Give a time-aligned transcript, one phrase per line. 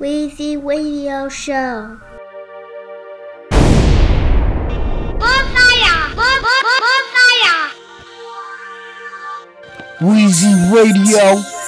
[0.00, 1.98] Weezy Radio Show.
[10.00, 11.59] Weezy Radio.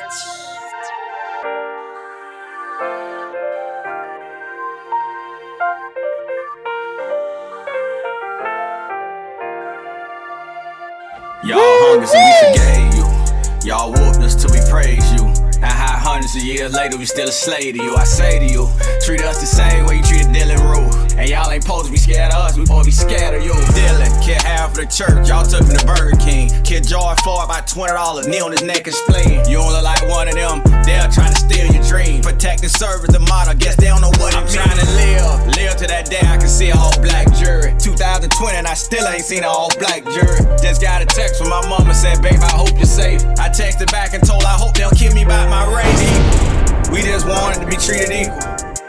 [16.72, 17.94] Later we still a slave to you.
[17.94, 18.64] I say to you,
[19.04, 21.12] treat us the same way you treated Dylann Roof.
[21.20, 23.44] And y'all ain't supposed to be scared of us, we supposed to be scared of
[23.44, 23.52] you.
[23.76, 26.48] Dylann, kid half of the church, y'all took him to Burger King.
[26.64, 29.44] Kid George Floyd by $20, knee on his neck and spleen.
[29.44, 32.24] You don't look like one of them, they're trying to steal your dream.
[32.24, 35.52] Protect and serve is the motto, guess they don't know what I'm trying to live.
[35.52, 37.76] Live to that day I can see a whole black jury.
[37.76, 40.40] 2020 and I still ain't seen a all black jury.
[40.56, 43.20] Just got a text from my mama said, babe, I hope you're safe.
[43.36, 46.61] I texted back and told I hope they don't kill me by my race.
[46.92, 48.36] We just wanted to be treated equal.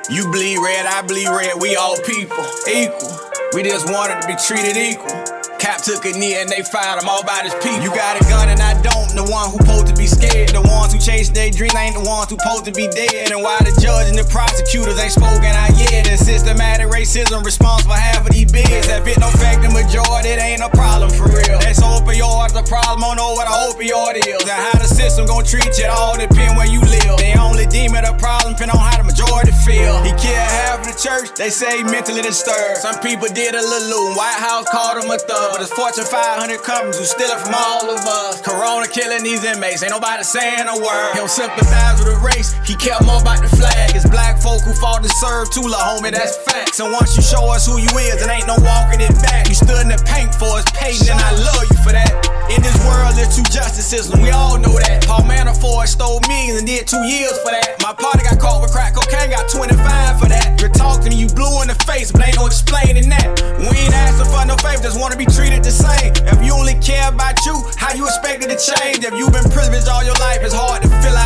[0.09, 3.17] You bleed red, I bleed red, we all people, equal.
[3.53, 5.22] We just wanted to be treated equal.
[5.63, 7.79] Kap took a knee and they fired him all by his people.
[7.79, 9.07] You got a gun and I don't.
[9.15, 10.51] The one who supposed to be scared.
[10.51, 13.31] The ones who chase their dreams ain't the ones who supposed to be dead.
[13.31, 16.03] And why the judge and the prosecutors ain't spoken out yet.
[16.11, 18.91] And systematic racism responsible half of these bids.
[18.91, 21.55] If it don't affect the majority, it ain't a problem for real.
[21.63, 22.99] That's opioid the problem.
[22.99, 24.43] I don't know what a opioid is.
[24.43, 27.23] And how the system gon' treat you, all depend where you live.
[27.23, 29.99] They only deem it a problem depend on how the majority feel.
[30.03, 32.77] He killed half of the church, they say mentally disturbed.
[32.77, 34.17] Some people did a little loot.
[34.17, 35.52] White House called him a thug.
[35.53, 38.41] But it's Fortune 500 companies who steal it from all of us.
[38.41, 41.13] Corona killing these inmates, ain't nobody saying a word.
[41.13, 43.93] He don't sympathize with the race, he care more about the flag.
[43.93, 46.79] It's black folk who fought to serve Tula, homie, that's facts.
[46.79, 49.47] And once you show us who you is, it ain't no walking it back.
[49.47, 52.09] You stood in the paint for us, Peyton, and I love you for that.
[52.53, 55.01] In this world, there's two justice systems, we all know that.
[55.09, 57.81] Paul Manafort stole millions and did two years for that.
[57.81, 59.73] My partner got caught with crack cocaine, got 25
[60.21, 60.61] for that.
[60.61, 63.25] You talk to me, you blue in the face, but ain't no explaining that.
[63.57, 66.13] We ain't asking for no favor, just wanna be treated the same.
[66.29, 69.01] If you only care about you, how you expect it to change?
[69.01, 71.17] If you've been privileged all your life, it's hard to feel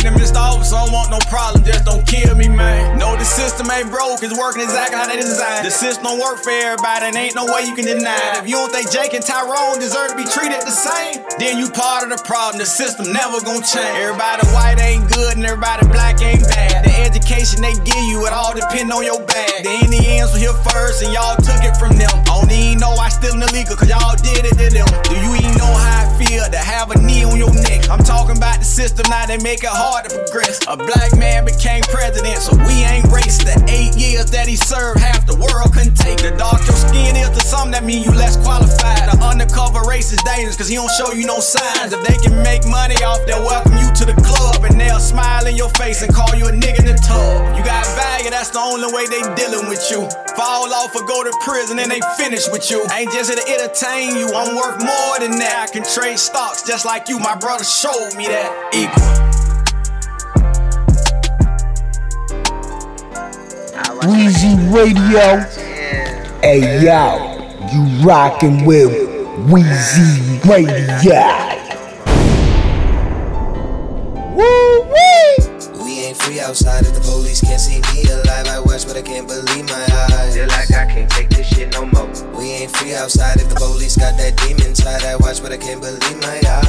[0.00, 0.12] pain.
[0.12, 0.36] And Mr.
[0.36, 2.98] Officer, I don't want no problem, just don't kill me, man.
[2.98, 5.66] No, the system ain't broke, it's working exactly how they designed.
[5.66, 8.44] The system don't work for everybody, and ain't no way you can deny it.
[8.44, 11.70] If you don't think Jake and Tyrone deserve to be treated the same, then you
[11.70, 12.58] part of the problem.
[12.58, 13.96] The system never gonna change.
[14.00, 16.84] Everybody white ain't good, and everybody black ain't bad.
[16.84, 19.64] The education they give you, it all depend on your bag.
[19.64, 22.10] The Indians were here first, and y'all took it from them.
[22.30, 24.88] I know I still illegal, cause y'all did it to them.
[25.04, 27.90] Do you even know how I feel to have a knee on your neck?
[27.90, 30.62] I'm talking about the system now, they make it hard to progress.
[30.68, 33.50] A black man became president, so we ain't racist.
[33.50, 36.22] The eight years that he served, half the world couldn't take.
[36.22, 39.10] The dark your skin is to some, that mean you less qualified.
[39.10, 41.92] The undercover race is dangerous, cause he don't show you no signs.
[41.92, 45.46] If they can make money off, they'll welcome you to the club, and they'll smile
[45.46, 47.58] in your face and call you a nigga in the tub.
[47.58, 50.06] You got value, that's the only way they dealing with you.
[50.38, 52.86] Fall off or go to prison, and they finish with you.
[52.90, 55.66] I ain't just here to entertain you, I'm worth more than that.
[55.66, 58.50] I can trade stocks just like you, my brother showed me that.
[58.74, 59.29] Equal.
[64.02, 65.40] Weezy Radio.
[66.42, 67.36] Hey yo,
[67.70, 68.90] you rockin' with
[69.50, 71.49] Weezy Radio.
[76.50, 78.48] Outside if the police can't see me alive.
[78.48, 80.34] I watch, but I can't believe my eyes.
[80.34, 82.10] Feel like I can't take this shit no more.
[82.34, 85.04] We ain't free outside if the police got that demon inside.
[85.04, 86.66] I watch, but I can't believe my eyes.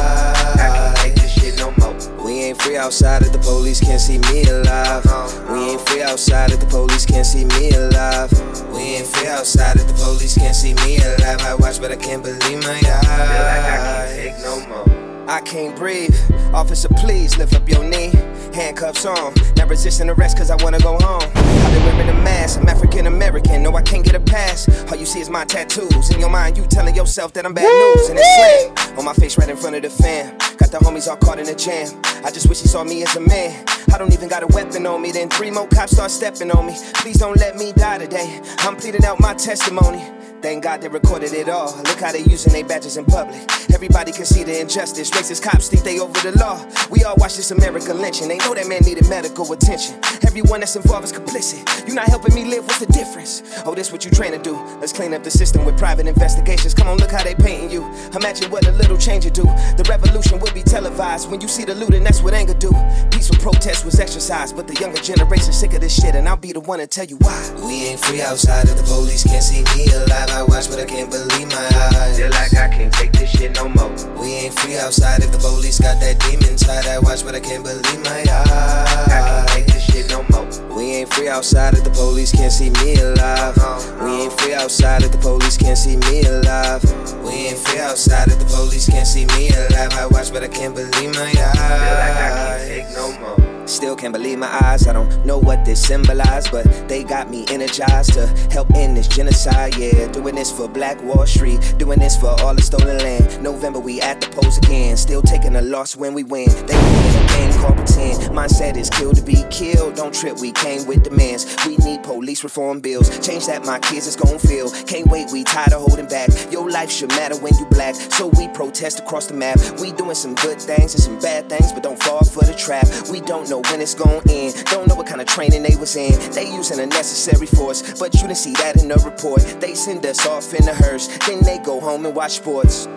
[0.61, 1.97] I can't take this shit no more.
[2.23, 5.01] We ain't free outside if the police can't see me alive.
[5.49, 8.29] We ain't free outside if the police can't see me alive.
[8.69, 11.41] We ain't free outside if the police can't see me alive.
[11.41, 12.85] I watch, but I can't believe my eyes.
[12.85, 15.00] Feel like I can't take no more.
[15.31, 16.13] I can't breathe.
[16.53, 18.11] Officer, please lift up your knee.
[18.53, 19.33] Handcuffs on.
[19.55, 21.40] Not resisting arrest cause I wanna go home.
[21.71, 22.59] Been wearing a mask.
[22.59, 23.63] I'm African American.
[23.63, 24.67] No, I can't get a pass.
[24.91, 26.09] All you see is my tattoos.
[26.11, 28.09] In your mind, you telling yourself that I'm bad news.
[28.09, 30.37] And it's slang on my face right in front of the fam.
[30.57, 31.99] Got the homies all caught in a jam.
[32.25, 33.65] I just wish he saw me as a man.
[33.93, 35.11] I don't even got a weapon on me.
[35.11, 36.75] Then three more cops start stepping on me.
[36.95, 38.41] Please don't let me die today.
[38.59, 40.03] I'm pleading out my testimony.
[40.41, 41.75] Thank God they recorded it all.
[41.77, 43.39] Look how they using their badges in public.
[43.71, 45.11] Everybody can see the injustice.
[45.11, 46.65] Racist cops think they over the law.
[46.89, 48.27] We all watch this America lynching.
[48.27, 49.99] They know that man needed medical attention.
[50.25, 51.60] Everyone that's involved is complicit.
[51.87, 52.65] You not helping me live.
[52.65, 53.43] What's the difference?
[53.65, 54.55] Oh, this what you trying to do?
[54.79, 56.73] Let's clean up the system with private investigations.
[56.73, 57.83] Come on, look how they painting you.
[58.15, 59.43] Imagine what a little change would do.
[59.43, 61.29] The revolution will be televised.
[61.29, 62.71] When you see the looting, that's what anger do.
[63.11, 66.53] Peaceful protest was exercised, but the younger generation sick of this shit, and I'll be
[66.53, 67.39] the one to tell you why.
[67.65, 70.29] We ain't free outside if the police can't see me alive.
[70.29, 72.17] I watch, but I can't believe my eyes.
[72.17, 73.91] Feel like I can't take this shit no more.
[74.19, 76.85] We ain't free outside if the police got that demon inside.
[76.85, 78.27] I watch, but I can't believe my eyes.
[78.29, 79.73] I can't take eyes.
[79.73, 80.70] this shit no more.
[80.75, 83.55] We ain't free outside if the police can't see me alive.
[84.01, 86.83] We ain't free outside if the police can't see me alive.
[87.23, 89.93] We ain't free outside if the police can't see me alive.
[89.93, 91.33] I watch, but I can't believe my eyes.
[91.33, 93.67] Feel like I can't take no more.
[93.67, 94.87] Still can't believe my eyes.
[94.87, 99.07] I don't know what this symbolized, but they got me energized to help end this
[99.07, 99.77] genocide.
[99.77, 103.41] Yeah, doing this for Black Wall Street, doing this for all the stolen land.
[103.41, 104.97] November, we at the polls again.
[104.97, 106.49] Still taking a loss when we win.
[106.65, 108.19] They in pretend.
[108.35, 109.95] Mindset is kill to be killed.
[109.95, 111.55] Don't trip, we came with demands.
[111.65, 113.09] We need police reform bills.
[113.25, 114.69] Change that, my kids is gon' feel.
[114.85, 116.29] Can't wait, we tired of holding back.
[116.51, 117.95] Your life should matter when you black.
[117.95, 119.59] So we protest across the map.
[119.79, 122.87] We doing some good things and some bad things, but don't fall for the trap.
[123.09, 124.63] We don't know when it's gon' end.
[124.65, 126.13] Don't know what kind of training they was in.
[126.31, 129.41] They using a necessary force, but you didn't see that in the report.
[129.59, 132.87] They send us off in a hearse, then they go home and watch sports.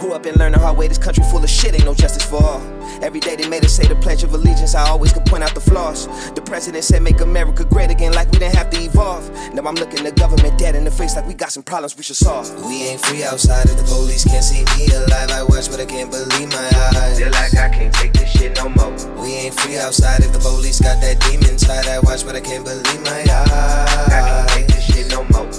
[0.00, 0.88] Grew up and learned the hard way.
[0.88, 2.62] This country full of shit, ain't no justice for all.
[3.02, 4.74] Every day they made us say the Pledge of Allegiance.
[4.74, 6.06] I always could point out the flaws.
[6.32, 9.28] The president said, Make America great again, like we didn't have to evolve.
[9.52, 12.02] Now I'm looking the government dead in the face, like we got some problems we
[12.02, 12.48] should solve.
[12.64, 15.30] We ain't free outside if the police can't see me alive.
[15.32, 17.18] I watch, but I can't believe my eyes.
[17.18, 18.92] Feel like I can't take this shit no more.
[19.20, 21.86] We ain't free outside if the police got that demon inside.
[21.86, 24.74] I watch, but I can't believe my I can't take eyes.
[24.74, 25.49] this shit no more.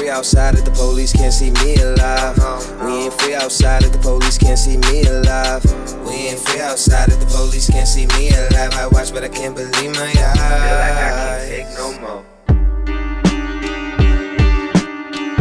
[0.00, 2.38] We ain't free outside if the police can't see me alive.
[2.82, 5.62] We ain't free outside if the police can't see me alive.
[6.06, 8.72] We ain't free outside if the police can't see me alive.
[8.72, 12.24] I watch, but I can't believe my Feel like I can't take no more.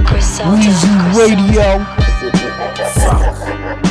[0.04, 0.58] Griselda.
[0.58, 1.80] Weezy Radio.
[3.80, 3.82] Hey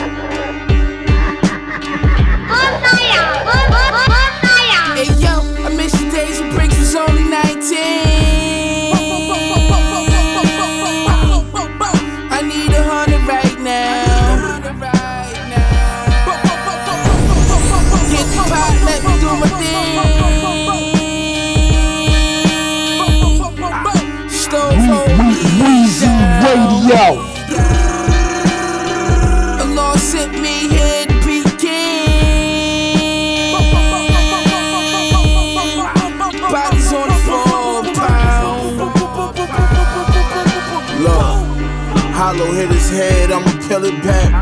[26.89, 27.19] down.
[27.19, 27.29] Radio.
[29.59, 32.09] The Lord sent me here to begin.
[36.51, 38.79] Bodies on the floor, pound.
[41.03, 41.37] Look,
[42.15, 44.33] hollow hit his head, I'ma peel it back.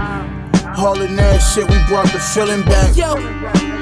[0.77, 2.95] Hauling that shit, we brought the feeling back.
[2.97, 3.17] Yo,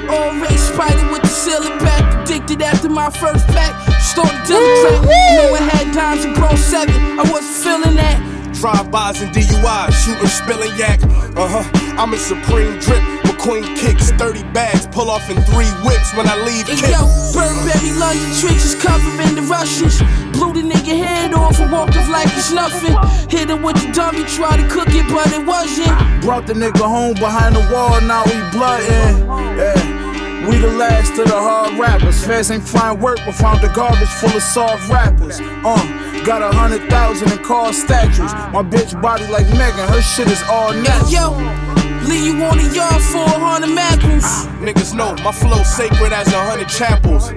[0.09, 2.23] already spider with the ceiling back.
[2.23, 3.75] Addicted after my first pack.
[4.01, 5.03] Started dealing track.
[5.03, 6.95] Know I had dimes and bro seven.
[7.19, 8.24] I wasn't feeling that.
[8.55, 11.03] Drive-bys and DUIs, shooting, spilling yak.
[11.35, 11.99] Uh huh.
[11.99, 13.03] I'm a supreme drip.
[13.27, 16.65] McQueen kicks, 30 bags, pull off in three whips when I leave.
[16.65, 16.81] Kick.
[16.89, 19.99] yo, Burberry London trenches covering the Russians.
[20.31, 22.95] Blew the nigga head off and walked off like it's nothing.
[23.29, 26.21] Hit him with the dummy, tried to cook it, but it wasn't.
[26.21, 29.27] Brought the nigga home behind the wall, now we bloodin'.
[29.57, 30.49] Yeah.
[30.49, 32.23] We the last of the hard rappers.
[32.23, 35.39] Feds ain't find work, but found the garbage full of soft rappers.
[35.41, 38.33] Uh, got a hundred thousand in car statues.
[38.51, 41.11] My bitch body like Megan, her shit is all natural.
[41.11, 41.29] yo,
[42.09, 44.25] leave you on the yard for a hundred macros.
[44.57, 47.29] Niggas know my flow sacred as a hundred chapels.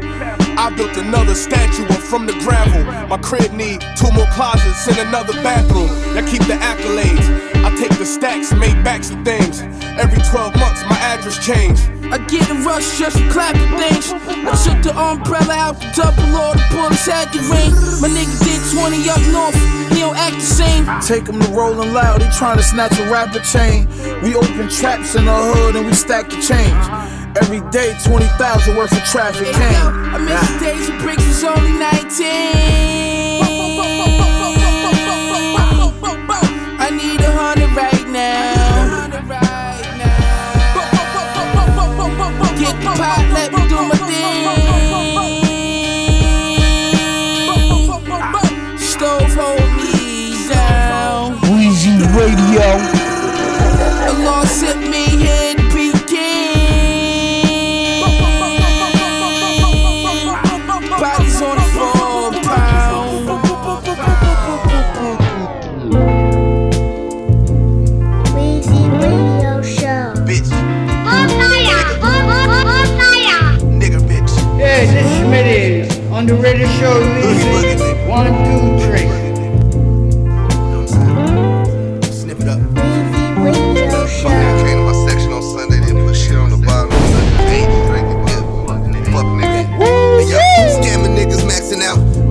[0.56, 2.82] I built another statue up from the gravel.
[3.08, 5.90] My crib need two more closets and another bathroom.
[6.16, 7.28] I keep the accolades.
[7.62, 9.60] I take the stacks make backs of things.
[10.00, 11.78] Every 12 months, my address change.
[12.10, 14.12] I get a rush just clapping things.
[14.12, 17.72] I took the umbrella out the double or the bullets had the ring.
[18.00, 19.58] My nigga did 20 up north,
[19.92, 20.84] he don't act the same.
[21.00, 23.88] Take him to rolling loud, he tryna snatch a rapper chain.
[24.22, 26.84] We open traps in the hood and we stack the change.
[27.36, 29.86] Every day, 20,000 worth of traffic came.
[30.14, 33.07] I miss the days when bricks was only 19.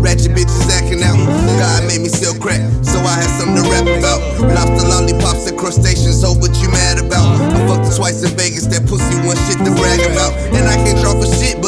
[0.08, 1.20] Ratchet bitches acting out.
[1.60, 4.24] God made me sell crack, so I had something to rap about.
[4.39, 7.27] Lobster lollipops and crustaceans, so what you mad about?
[7.51, 10.32] I fucked her twice in Vegas, that pussy one shit to brag about.
[10.56, 11.67] And I can't draw for shit, but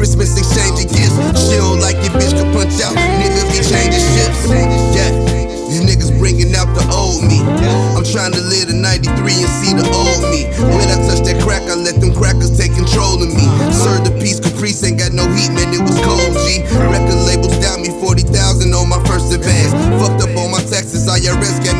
[0.00, 1.12] Christmas exchanging gifts.
[1.44, 2.96] She don't like your bitch, to punch out.
[2.96, 4.48] Niggas be changing ships.
[4.96, 5.12] Yeah,
[5.68, 7.44] you niggas bringing out the old me.
[7.92, 10.48] I'm trying to live the 93 and see the old me.
[10.72, 13.44] When I touch that crack, I let them crackers take control of me.
[13.76, 16.64] Serve the peace, Caprice ain't got no heat, man, it was cold, G.
[16.92, 19.72] Record labels down me 40,000 on my first advance.
[20.00, 21.76] Fucked up on my taxes, IRS got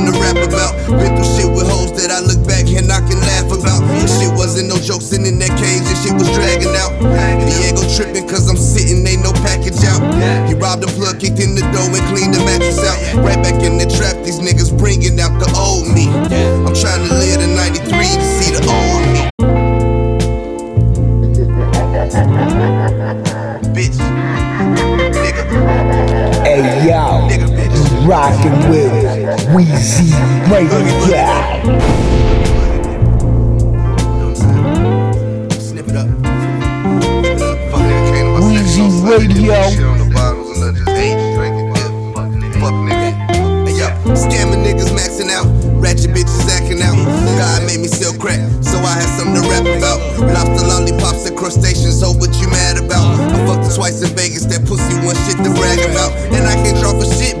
[0.00, 0.76] something to rap about.
[0.88, 3.80] Been through shit with hoes that I look back and I can laugh about.
[4.00, 6.96] This shit wasn't no joke sitting in that cage, this shit was dragging out.
[7.44, 10.00] Diego tripping cause I'm sitting, ain't no package out.
[10.48, 13.24] He robbed a plug, kicked in the door and cleaned the mattress out.
[13.24, 16.08] Right back in the trap, these niggas bringing out the old me.
[16.08, 19.20] I'm trying to live the 93 to see the old me.
[23.74, 23.96] Bitch,
[25.24, 25.42] nigga.
[26.44, 27.28] Hey, yo.
[27.28, 27.49] Nigga
[28.06, 28.92] rocking with
[29.54, 30.10] Weezy
[30.50, 30.80] Radio.
[35.58, 36.08] Snip it up.
[37.70, 39.54] Fuck nigga came to my Weezy section on Sunday, didn't Radio.
[39.62, 42.60] put shit on the bottles and I just ate, drank and dipped.
[42.60, 43.10] Fuck nigga.
[43.66, 45.46] Hey, yo, scamming niggas maxing out,
[45.80, 46.96] ratchet bitches acting out.
[47.38, 50.00] God made me sell crack, so I had something to rap about.
[50.20, 53.04] Lobster lollipops and crustaceans, so what you mad about?
[53.32, 56.12] I fucked her twice in Vegas, that pussy one shit to brag about.
[56.32, 57.39] And I can't draw for shit,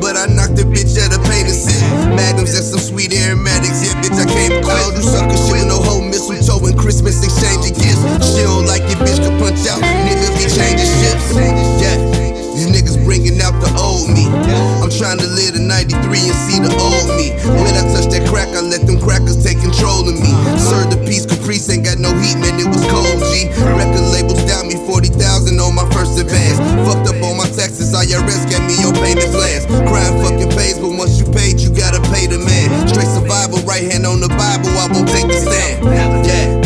[15.00, 15.96] trying to live the 93
[16.28, 17.32] and see the old me.
[17.64, 20.28] When I touch that crack, I let them crackers take control of me.
[20.60, 23.48] Serve the peace, Caprice ain't got no heat, man, it was cold, G.
[23.64, 26.60] Record labels down me 40,000 on my first advance.
[26.84, 29.64] Fucked up on my taxes, IRS gave me your payment plans.
[29.88, 32.68] Crime fucking pays, but once you paid, you gotta pay the man.
[32.84, 35.80] Straight survival, right hand on the Bible, I won't take the stand.
[36.28, 36.60] Yeah.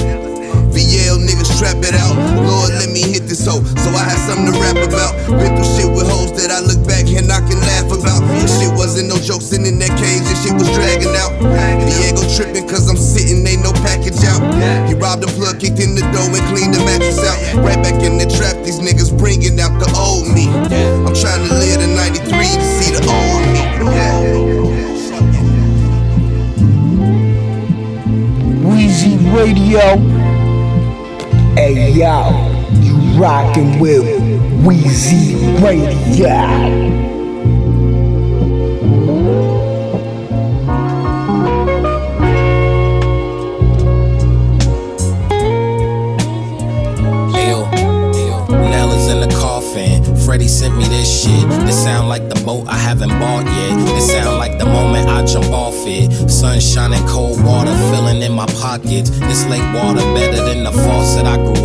[0.74, 2.18] VL niggas trap it out.
[2.42, 5.14] Lord, let me hit this hoe, so I had something to rap about.
[5.38, 5.53] Been
[8.94, 11.34] Wasn't no joke sitting in that cage, this shit was dragging out.
[12.38, 14.38] Tripping cause I'm sitting, ain't no package out.
[14.86, 17.58] He robbed plug, kicked in the and cleaned the mattress out.
[17.58, 20.46] Right back in the trap, these niggas bringing out the old me.
[20.46, 23.66] I'm trying to live the 93 to see the old me.
[28.62, 29.98] Weezy Radio.
[31.56, 32.30] Hey yo,
[32.78, 34.04] you rockin' with
[34.62, 37.13] Weezy Radio.
[51.24, 51.48] Shit.
[51.66, 53.74] This sound like the boat I haven't bought yet.
[53.94, 56.30] This sound like the moment I jump off it.
[56.30, 59.10] Sun shining, cold water filling in my pockets.
[59.10, 61.63] This lake water better than the faucet I grew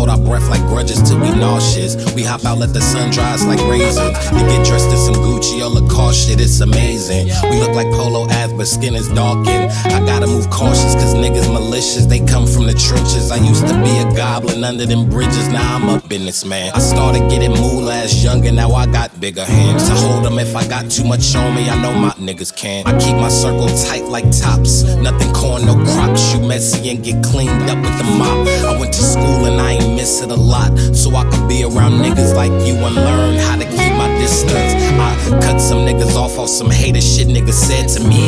[0.00, 1.92] hold our breath like grudges till we nauseous.
[2.14, 4.16] We hop out, let the sun dry us like raisins.
[4.30, 7.26] They get dressed in some Gucci or Lacoste shit, it's amazing.
[7.50, 9.70] We look like polo ads, but skin is darkened.
[9.92, 12.06] I gotta move cautious, cause niggas malicious.
[12.06, 13.30] They come from the trenches.
[13.30, 16.72] I used to be a goblin under them bridges, now I'm a businessman.
[16.74, 19.90] I started getting moolah as younger, now I got bigger hands.
[19.90, 22.86] I hold them if I got too much on me, I know my niggas can.
[22.86, 24.84] I keep my circle tight like tops.
[24.96, 26.32] Nothing corn, no crops.
[26.32, 28.48] You messy and get cleaned up with the mop.
[28.64, 30.76] I went to school and I ain't miss it a lot.
[30.94, 34.72] So I could be around niggas like you and learn how to keep my distance.
[34.98, 38.24] I cut some niggas off off some hater shit niggas said to me.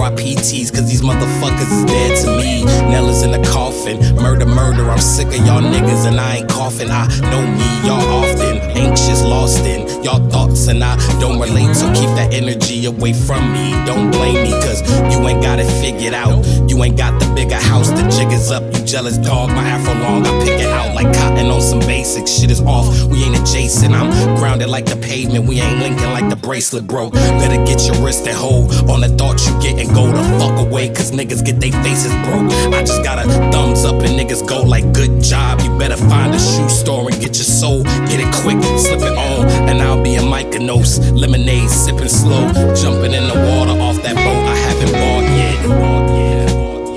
[0.00, 2.64] RIPTs, cause these motherfuckers is dead to me.
[2.90, 3.98] Nella's in the coffin.
[4.16, 6.90] Murder, murder, I'm sick of y'all niggas and I ain't coughing.
[6.90, 11.74] I know me, y'all often anxious, lost in y'all thoughts and I don't relate.
[11.74, 13.72] So keep that energy away from me.
[13.86, 14.80] Don't blame me, cause
[15.12, 16.44] you ain't got it figured out.
[16.68, 18.62] You ain't got the bigger house, the jig is up.
[18.74, 22.30] You jealous dog, my afro long, I pick it out like cotton on some basics.
[22.30, 23.94] Shit is off, we ain't adjacent.
[23.94, 27.12] I'm grounded like the pavement, we ain't linking like the bracelet broke.
[27.12, 30.58] Better get your wrist and hold on the thoughts you get and go the fuck
[30.58, 32.50] away, cause niggas get their faces broke.
[32.72, 35.60] I just got a thumbs up and niggas go like good job.
[35.60, 37.82] You better find a shoe store and get your soul.
[37.82, 40.98] Get it quick, slip it on, and I'll be a Mykonos.
[41.18, 45.58] Lemonade sipping slow, jumping in the water off that boat I haven't bought yet.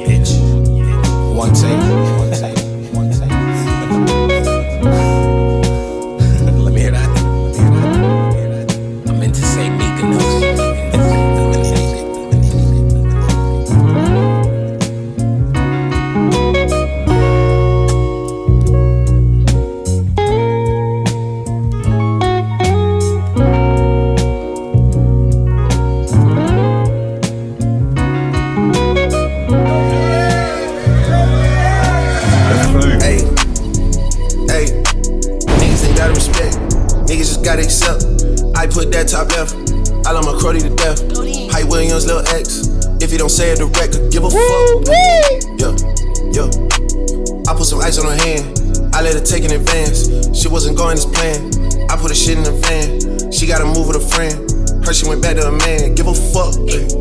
[0.08, 0.32] Bitch.
[1.36, 1.84] One take,
[2.20, 2.45] one take,
[50.96, 51.92] Going as planned.
[51.92, 53.32] I put a shit in the van.
[53.32, 54.45] She gotta move with a friend.
[54.86, 55.96] Her she went back to a man.
[55.96, 56.54] Give a fuck.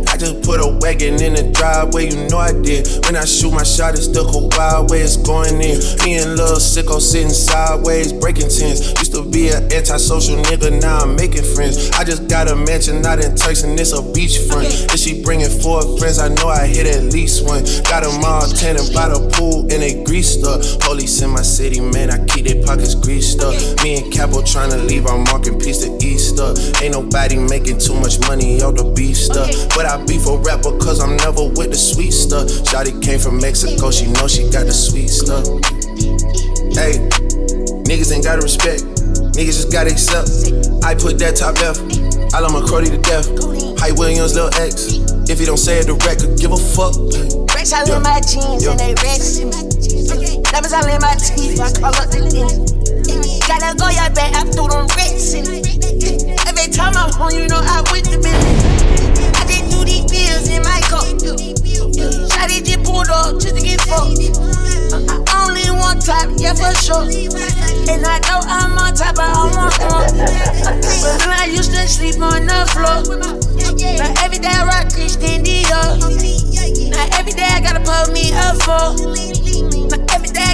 [0.08, 2.88] I just put a wagon in the driveway, you know I did.
[3.04, 5.76] When I shoot my shot, it's go wild way it's going in.
[6.00, 8.94] Me and Lil Sicko sitting sideways, breaking tents.
[8.96, 11.90] Used to be an antisocial nigga, now I'm making friends.
[11.92, 14.94] I just got a mansion out in Turks and it's a beachfront.
[14.94, 17.64] If she bringing four friends, I know I hit at least one.
[17.84, 20.62] Got them all tanning by the pool and they greased up.
[20.80, 23.52] Police in my city, man, I keep their pockets greased up.
[23.82, 26.54] Me and Capo trying to leave our marking piece to Easter.
[26.80, 29.50] Ain't nobody making too much money out the beef stuff.
[29.74, 32.48] But I beef a rapper cause I'm never with the sweet stuff.
[32.66, 35.44] Shotty came from Mexico, she know she got the sweet stuff.
[36.74, 36.98] Hey,
[37.86, 38.82] niggas ain't gotta respect.
[39.34, 40.30] Niggas just gotta accept.
[40.84, 41.80] I put that top left.
[42.34, 43.26] I love my Crody to death.
[43.78, 44.98] Hype Williams, Lil X.
[45.30, 46.94] If he don't say it direct, could give a fuck.
[47.54, 49.50] Racks all in my jeans and they in.
[50.42, 52.73] Diamonds all in my teeth, I call up the.
[53.46, 56.48] Gotta go your back, I threw them it.
[56.48, 58.40] Every time I'm home, you know I went to bed.
[59.36, 61.04] I just do these pills in my cup.
[62.32, 64.16] Shotty just pulled up just to get fucked.
[65.28, 67.04] I only one type, yeah for sure.
[67.04, 70.08] And I know I'm on top, but I want more.
[71.20, 73.20] When I used to sleep on the floor.
[73.98, 76.00] Now every day I rock Christian Dior.
[76.90, 80.03] Now every day I gotta put me up for.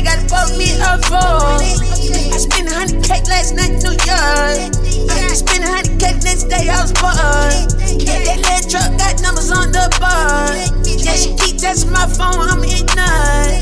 [0.00, 1.60] I gotta put me up for.
[1.60, 4.72] I spent a hundred cake last night in New York.
[5.12, 7.68] I spent a hundred cake next day I was bored.
[8.00, 10.56] Yeah, that little truck got numbers on the bar.
[10.88, 13.60] Yeah, she keep testing my phone, I'm ignorant.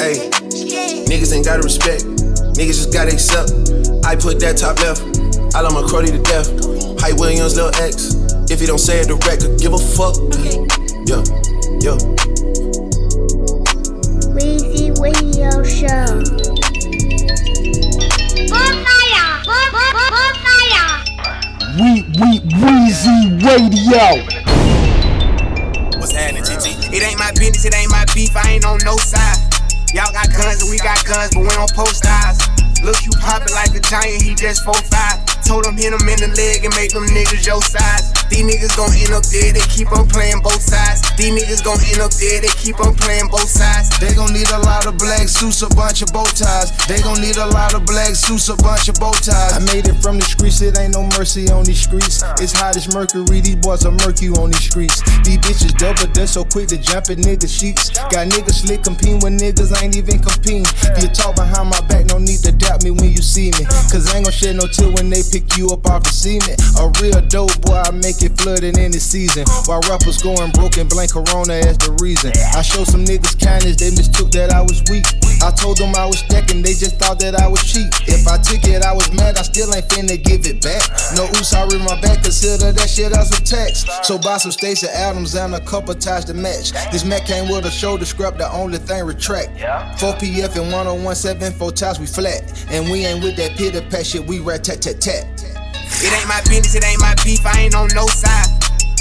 [0.00, 0.32] Hey,
[1.04, 2.08] niggas ain't gotta respect.
[2.56, 3.52] Niggas just gotta accept.
[4.08, 5.04] I put that top left.
[5.52, 6.48] I love my Crody to death.
[7.04, 8.16] Hype Williams, Lil X.
[8.48, 10.16] If he don't say it direct, give a fuck.
[11.04, 11.20] Yeah,
[11.84, 12.00] yeah.
[14.38, 16.22] Weezy Radio Show.
[21.74, 24.22] We, we, Weezy Radio.
[25.98, 26.94] What's happening, GG?
[26.94, 29.42] It ain't my business, it ain't my beef, I ain't on no side.
[29.92, 32.38] Y'all got guns and we got guns, but we don't post eyes.
[32.84, 35.46] Look, you poppin' like a giant, he just 4'5.
[35.48, 38.17] Told him hit him in the leg and make them niggas your size.
[38.30, 41.02] These niggas gon' end up dead, they keep on playing both sides.
[41.16, 43.90] These niggas gon' end up dead, they keep on playing both sides.
[43.98, 46.70] They gon' need a lot of black suits, a bunch of bow ties.
[46.86, 49.56] They gon' need a lot of black suits, a bunch of bow ties.
[49.56, 52.22] I made it from the streets, it ain't no mercy on these streets.
[52.38, 55.00] It's hot as mercury, these boys are murky on these streets.
[55.24, 57.90] These bitches double, they're so quick to jump in niggas' sheets.
[58.12, 60.68] Got niggas slick competing with niggas, ain't even competing.
[60.84, 63.64] If you talk behind my back, no need to doubt me when you see me.
[63.90, 66.60] Cause I ain't gon' shed no tear when they pick you up off the cement.
[66.78, 69.44] A real dope boy, I make it flooded in the season.
[69.66, 72.32] While rappers going broke and blame Corona as the reason.
[72.54, 75.04] I showed some niggas kindness, they mistook that I was weak.
[75.42, 77.88] I told them I was stacking, they just thought that I was cheap.
[78.06, 80.82] If I took it, I was mad, I still ain't finna give it back.
[81.14, 83.86] No oops, I read my back, consider that shit as a tax.
[84.06, 86.72] So buy some Stacy Adams and a couple ties to match.
[86.90, 89.58] This Mac came with a shoulder scrap, the only thing retract.
[90.00, 92.66] 4 PF and 1017, four ties, we flat.
[92.70, 95.57] And we ain't with that pitter pat shit, we rat tat tat tat.
[96.00, 98.48] It ain't my business, it ain't my beef, I ain't on no side.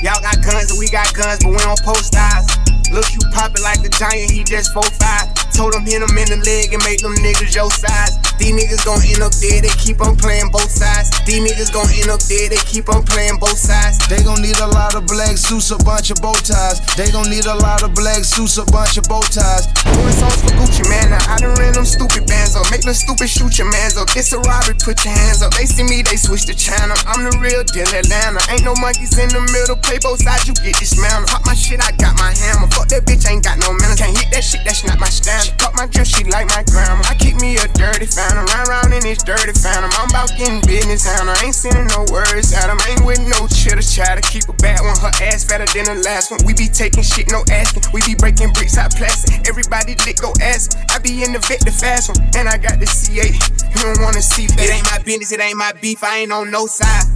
[0.04, 2.67] Y'all got guns and we got guns, but we don't post eyes.
[2.92, 5.56] Look, you poppin' like a giant, he just 4'5.
[5.58, 8.14] Told him hit him in the leg and make them niggas your size.
[8.38, 11.10] These niggas gon' end up dead, they keep on playing both sides.
[11.26, 13.98] These niggas gon' end up dead, they keep on playing both sides.
[14.06, 16.78] They gon' need a lot of black suits, a bunch of bow ties.
[16.94, 19.66] They gon' need a lot of black suits, a bunch of bow ties.
[19.82, 21.10] Doing songs for Gucci, man.
[21.10, 22.70] Now I done ran them stupid bands up.
[22.70, 24.14] Make them stupid shoot your mans up.
[24.14, 25.58] This a robbery, put your hands up.
[25.58, 26.96] They see me, they switch the channel.
[27.10, 28.38] I'm the real deal Atlanta.
[28.54, 29.82] Ain't no monkeys in the middle.
[29.82, 31.34] Play both sides, you get dismantled.
[31.34, 32.70] Pop my shit, I got my hammer.
[32.78, 33.98] Fuck that bitch, ain't got no manners.
[33.98, 35.50] Can't hit that shit, that's not my standard.
[35.50, 37.02] She cut my drip, she like my grandma.
[37.10, 38.46] I keep me a dirty phantom.
[38.46, 39.90] Run around in this dirty phantom.
[39.98, 41.26] I'm about getting business out.
[41.26, 42.78] I ain't sending no words at him.
[42.86, 44.22] Ain't with no chitter chatter.
[44.22, 46.38] Keep a bad one, her ass fatter than the last one.
[46.46, 47.90] We be taking shit, no asking.
[47.98, 49.50] We be breaking bricks out plastic.
[49.50, 50.78] Everybody lick, go ask.
[50.94, 52.22] I be in the vet, the fast one.
[52.38, 53.34] And I got the C8.
[53.74, 54.62] You don't wanna see that.
[54.62, 56.06] It ain't my business, it ain't my beef.
[56.06, 57.10] I ain't on no side.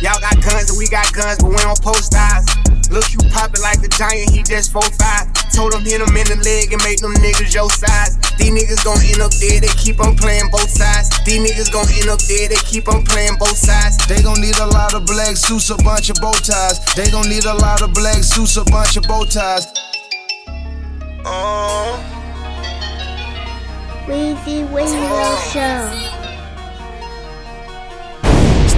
[0.00, 2.46] Y'all got guns and we got guns, but we don't post eyes.
[2.90, 5.52] Look, you poppin' like a giant, he just 4'5.
[5.52, 8.14] Told him hit him in the leg and make them niggas your size.
[8.38, 11.10] These niggas gon' end up dead, they keep on playing both sides.
[11.26, 13.98] These niggas gon' end up dead, they keep on playing both sides.
[14.06, 16.78] They gon' need a lot of black suits, a bunch of bow ties.
[16.94, 19.66] They gon' need a lot of black suits, a bunch of bow ties.
[21.26, 21.98] Oh.
[24.06, 26.27] Weezy Radio Show.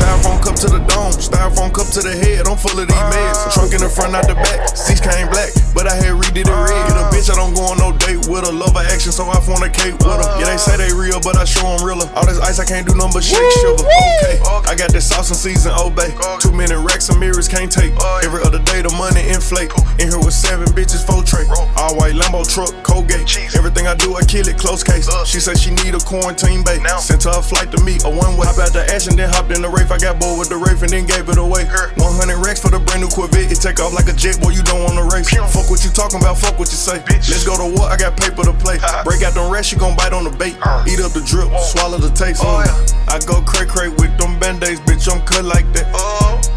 [0.00, 2.48] Styrofoam cup to the dome, styrofoam cup to the head.
[2.50, 3.54] I'm full of these meds.
[3.54, 4.74] Trunk in the front, out the back.
[4.74, 6.82] Seats came black, but I had redid it red.
[6.90, 9.12] Get a bitch, I don't go on no date with with her, love her action,
[9.12, 10.28] so I fornicate with her.
[10.40, 12.08] Yeah, they say they real, but I show them realer.
[12.16, 13.84] All this ice, I can't do nothing but shake shiver.
[13.84, 16.12] Okay, I sauce and season, oh, obey.
[16.38, 17.92] Too many racks and mirrors can't take.
[18.22, 19.72] Every other day, the money inflate.
[19.98, 21.48] In here with seven bitches, four tray.
[21.76, 23.26] All white Lambo truck, Colgate.
[23.56, 25.08] Everything I do, I kill it, close case.
[25.26, 26.80] She said she need a quarantine bait.
[27.00, 28.46] Sent her a flight to me, a one way.
[28.46, 29.90] Hop out the ash and then hopped in the Wraith.
[29.90, 31.64] I got bored with the Wraith and then gave it away.
[31.66, 33.50] 100 racks for the brand new Corvette.
[33.50, 35.28] It take off like a jet, boy, you don't wanna race.
[35.30, 37.02] Fuck what you talking about, fuck what you say.
[37.08, 38.78] Let's go to war, I got paper to play.
[39.04, 40.56] Break out them racks, you gon' bite on the bait.
[40.86, 42.42] Eat up the drip, swallow the taste.
[42.44, 42.60] Oh,
[43.08, 45.86] I go cray cray with them band aids, bitch, I'm cut like that.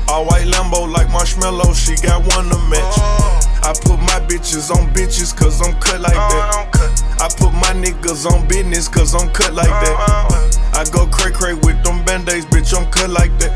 [0.09, 2.97] All white Lambo like marshmallow, she got one to match.
[3.61, 7.21] I put my bitches on bitches, cause I'm cut like oh, that.
[7.21, 9.95] I put my niggas on business, cause I'm cut like that.
[10.73, 13.53] I go cray cray with them band aids, bitch, I'm cut like that.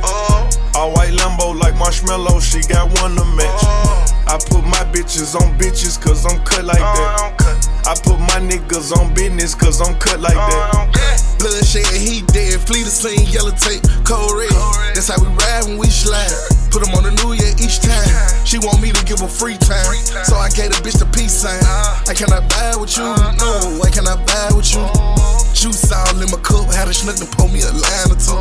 [0.76, 4.07] All white Lambo like marshmallow, she got one to match.
[4.28, 7.88] I put my bitches on bitches, cause I'm cut like oh, that.
[7.88, 11.24] I put my niggas on business, cause I'm cut like oh, that.
[11.40, 12.60] Bloodshed, he dead.
[12.60, 14.52] Flee the scene, yellow tape, cold red.
[14.92, 16.28] That's how we ride when we slide.
[16.76, 18.04] Put him on the new year each time.
[18.44, 19.96] She want me to give her free time.
[20.28, 21.64] So I gave the bitch the peace sign.
[21.64, 22.12] Uh-huh.
[22.12, 23.08] I cannot buy with you.
[23.08, 23.32] Uh-huh.
[23.40, 24.84] No, I cannot buy with you.
[24.84, 25.56] Uh-huh.
[25.56, 26.68] Juice all in my cup.
[26.76, 28.36] Had a schnook to pull me a line or two.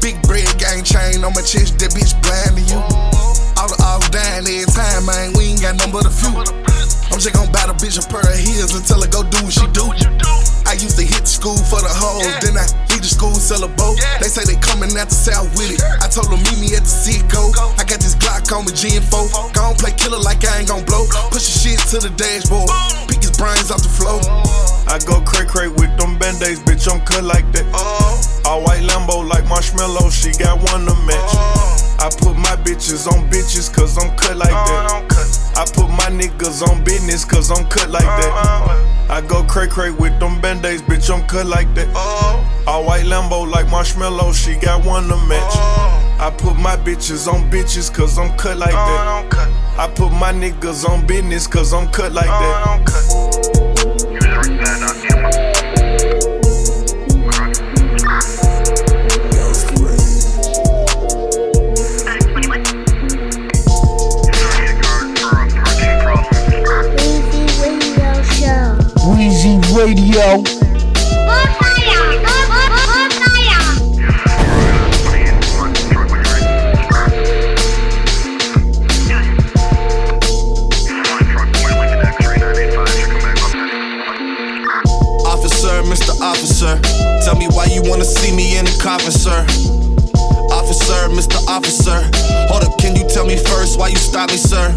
[0.00, 1.76] Big bread gang chain on my chest.
[1.84, 3.11] That bitch blind to you.
[3.62, 5.38] All the all dying every time, man.
[5.38, 6.34] We ain't got nothing but a few.
[6.34, 9.38] I'm just gonna buy the bitch a pair of heels and tell her go do
[9.38, 9.86] what she do.
[10.66, 13.62] I used to hit the school for the hoes, then I leave the school, sell
[13.62, 14.02] a boat.
[14.18, 15.78] They say they coming out the south with it.
[16.02, 17.54] I told them meet me at the Citgo.
[17.78, 19.54] I got this Glock on me, G4.
[19.54, 21.06] Gon' play killer like I ain't gon' blow.
[21.30, 22.66] Push the shit to the dashboard.
[23.06, 24.18] Pick his brains off the floor.
[24.26, 24.90] Oh.
[24.90, 27.62] I go cray cray with them band aids, bitch, I'm cut like that.
[27.78, 28.18] Oh.
[28.42, 31.30] All white Lambo like marshmallow, she got one to match.
[33.62, 35.54] Bitches, cause I'm cut like that.
[35.56, 39.08] I put my niggas on business, cause I'm cut like that.
[39.10, 41.94] I go cray cray with them band aids, bitch, I'm cut like that.
[42.66, 45.54] All white Lambo like marshmallow, she got one to match.
[46.20, 49.48] I put my bitches on bitches, cause I'm cut like that.
[49.78, 53.61] I put my niggas on business, cause I'm cut like that.
[69.72, 70.42] Radio.
[85.24, 86.20] Officer, Mr.
[86.20, 86.78] Officer,
[87.24, 89.91] tell me why you wanna see me in the coffin, sir.
[90.72, 91.36] Officer, Mr.
[91.48, 92.00] Officer,
[92.48, 94.74] hold up, can you tell me first why you stopped me, sir?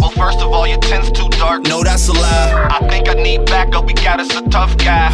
[0.00, 1.64] Well, first of all, your tent's too dark.
[1.64, 2.68] No, that's a lie.
[2.70, 3.84] I think I need backup.
[3.84, 5.12] We got us a tough guy.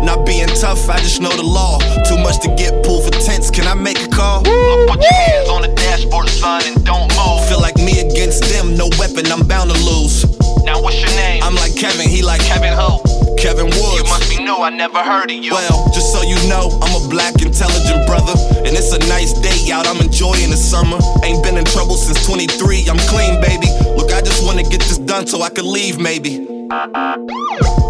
[0.04, 1.78] Not being tough, I just know the law.
[2.04, 3.50] Too much to get pulled for tents.
[3.50, 4.42] Can I make a call?
[4.42, 7.48] Look, put your hands on the dashboard, son, and don't move.
[7.48, 10.28] Feel like me against them, no weapon, I'm bound to lose.
[10.62, 11.42] Now, what's your name?
[11.42, 13.00] I'm like Kevin, he like Kevin who?
[13.40, 14.29] Kevin Woods.
[14.50, 14.62] New.
[14.62, 15.52] I never heard of you.
[15.52, 18.34] Well, just so you know, I'm a black, intelligent brother.
[18.66, 20.98] And it's a nice day out, I'm enjoying the summer.
[21.24, 23.70] Ain't been in trouble since 23, I'm clean, baby.
[23.96, 26.46] Look, I just wanna get this done so I can leave, maybe.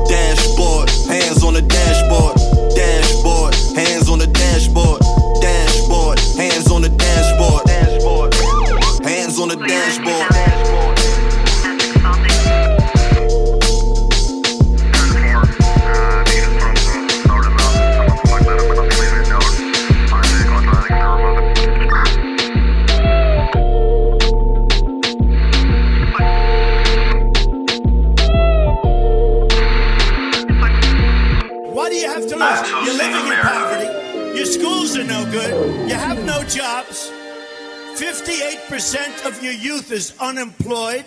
[0.08, 2.36] Dashboard, hands on the dashboard.
[2.76, 4.30] Dashboard, hands on the.
[4.30, 5.00] Dashboard,
[38.80, 41.04] 58% of your youth is unemployed.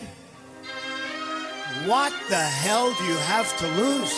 [1.86, 4.14] What the hell do you have to lose?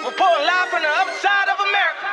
[0.00, 2.12] Reporting live from the other side of America.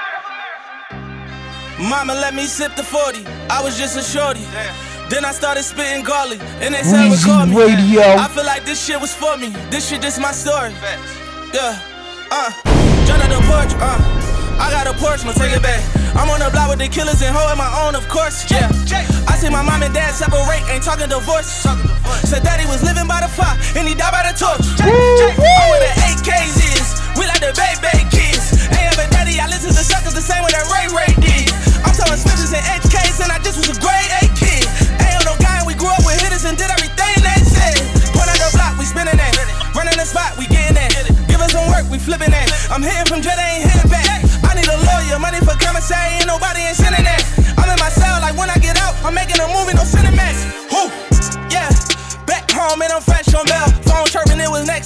[1.90, 3.24] Mama let me sip the 40.
[3.50, 4.44] I was just a shorty.
[5.10, 7.56] Then I started spitting garlic, and they said Weezy record me.
[7.56, 8.02] Radio.
[8.02, 9.50] I feel like this shit was for me.
[9.70, 10.74] This shit is my story.
[11.54, 11.80] Yeah,
[12.32, 12.52] uh,
[13.06, 14.31] John the porch, uh.
[14.62, 15.82] I got a porch, no take it back.
[16.14, 18.46] I'm on the block with the killers and holding my own, of course.
[18.46, 18.70] Yeah,
[19.26, 21.50] I see my mom and dad separate, ain't talking divorce.
[22.30, 24.62] Said daddy was living by the fire and he died by the torch.
[24.78, 27.50] I'm where the AKs is, we like the
[27.82, 28.54] Bay kids.
[28.70, 31.50] Ain't ever daddy, I listen to suckers the same way that Ray Ray did.
[31.82, 32.61] I'm talking Smithers and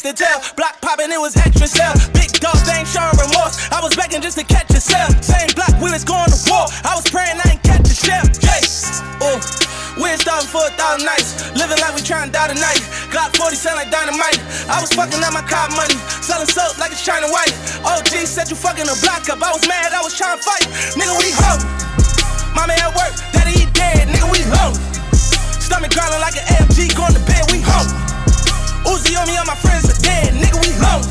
[0.06, 0.38] to tell.
[0.54, 1.94] Block popping, it was extra cell.
[2.14, 3.58] Big dog, they ain't showing remorse.
[3.74, 5.10] I was begging just to catch a cell.
[5.18, 6.70] Same block, we was going to war.
[6.86, 8.22] I was praying I ain't catch a shell.
[8.46, 9.02] Yes.
[9.26, 9.42] Ooh.
[9.98, 11.50] We're starving for a thousand nights.
[11.58, 12.86] Living like we trying to die tonight.
[13.10, 14.38] Glock 40 sound like dynamite.
[14.70, 15.98] I was fucking up my car money.
[16.22, 17.56] Selling soap like it's China white.
[17.82, 19.42] OG said you fucking a block up.
[19.42, 20.70] I was mad, I was trying to fight.
[20.94, 21.66] Nigga, we home.
[22.54, 24.06] Mommy at work, daddy he dead.
[24.06, 24.78] Nigga, we home.
[25.58, 28.05] Stomach growling like an AMG, going to bed, we home.
[29.06, 31.06] Uzi on me, all my friends are dead, nigga, we home.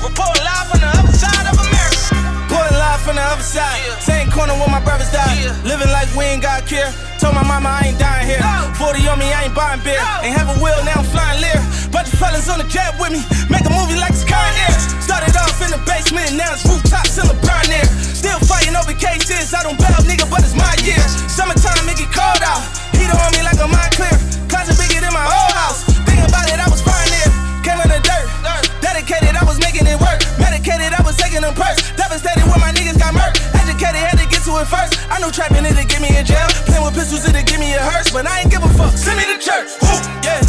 [0.00, 2.16] Reporting live from the other side of America.
[2.48, 3.76] Reporting live from the other side.
[4.00, 5.52] Same corner where my brothers died.
[5.68, 6.88] Living like we ain't got care.
[7.20, 8.40] Told my mama I ain't dying here.
[8.80, 10.00] 40 on me, I ain't buying beer.
[10.24, 11.60] Ain't have a will, now I'm flying Lear.
[11.92, 13.20] Bunch of fellas on the jet with me.
[13.52, 14.72] Make a movie like it's Con Air.
[15.04, 17.84] Started off in the basement, now it's rooftops in the burn air.
[18.16, 19.52] Still fighting over cases.
[19.52, 21.04] I don't bail, nigga, but it's my year.
[21.28, 22.64] Summertime, it get cold out.
[22.96, 24.16] Heat on me like a mind clear.
[32.20, 33.40] Devastated when my niggas got murked.
[33.56, 35.00] Educated, had to get to it first.
[35.08, 36.46] I knew trapping it'd get me in jail.
[36.68, 38.12] Playing with pistols, it'd give me a hearse.
[38.12, 38.92] But I ain't give a fuck.
[38.92, 39.72] Send me to church.
[39.80, 39.88] Woo.
[40.20, 40.40] Yeah.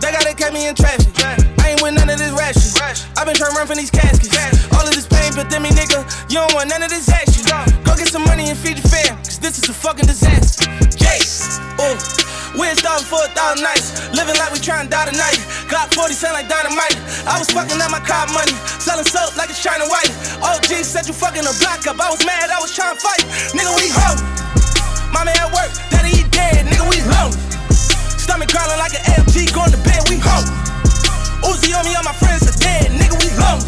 [0.00, 1.12] They gotta catch me in traffic.
[1.60, 3.04] I ain't with none of this ratchet.
[3.18, 4.32] i been trying to run from these caskets.
[4.72, 7.44] All of this pain, but then me, nigga, you don't want none of this action.
[7.84, 10.64] Go get some money and feed your fam, cause this is a fucking disaster.
[10.96, 11.60] Yes.
[11.80, 12.19] Ooh.
[12.58, 14.10] We're starving for a thousand nights.
[14.10, 15.38] Living like we trying to die tonight.
[15.70, 16.98] Glock 40 sound like dynamite.
[17.22, 18.54] I was fucking up my car money.
[18.82, 20.10] Selling soap like it's China white.
[20.42, 22.02] OG said you fucking a block up.
[22.02, 23.22] I was mad, I was trying to fight.
[23.54, 24.18] Nigga, we home.
[25.14, 26.66] Mommy at work, daddy he dead.
[26.66, 27.34] Nigga, we home.
[28.18, 30.46] Stomach growling like an AMG, going to bed, we home.
[31.46, 32.90] Uzi on me, all my friends are dead.
[32.90, 33.62] Nigga, we home.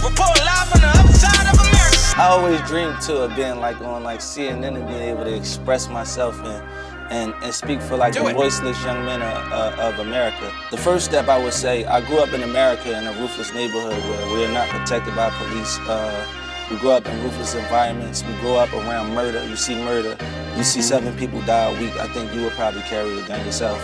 [0.00, 2.16] Report live from the other side of America.
[2.16, 5.88] I always dreamed too of being like on like CNN and being able to express
[5.88, 6.64] myself and
[7.10, 8.34] and, and speak for like Do the it.
[8.34, 10.52] voiceless young men of, uh, of America.
[10.70, 14.02] The first step I would say, I grew up in America in a ruthless neighborhood
[14.04, 15.78] where we're not protected by police.
[15.80, 16.26] Uh,
[16.70, 18.22] we grow up in ruthless environments.
[18.24, 19.42] We grow up around murder.
[19.48, 20.16] You see murder.
[20.56, 21.96] You see seven people die a week.
[21.96, 23.80] I think you would probably carry a gun yourself.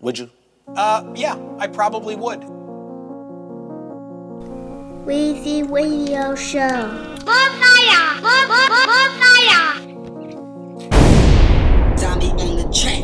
[0.00, 0.30] Would you?
[0.74, 2.40] Uh, yeah, I probably would.
[5.06, 6.88] Weezy Radio Show.
[7.24, 8.20] Bonfire!
[8.22, 9.93] Bonfire!
[12.04, 13.00] Zombie on the track.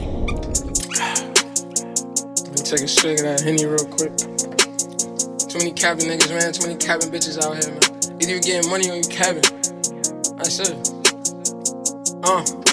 [2.44, 4.12] Let me take a swig of that Henny real quick.
[5.48, 6.52] Too many capping niggas, man.
[6.52, 8.20] Too many capping bitches out here, man.
[8.20, 9.40] Either you getting money or you capping.
[10.36, 10.76] That's it.
[12.22, 12.69] Uh.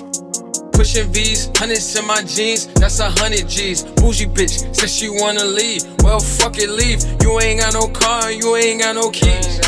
[0.78, 3.82] Pushing V's, hundreds in my jeans, that's a hundred G's.
[3.98, 5.82] Bougie bitch, says she wanna leave.
[6.04, 7.02] Well, fuck it, leave.
[7.24, 9.60] You ain't got no car, you ain't got no keys.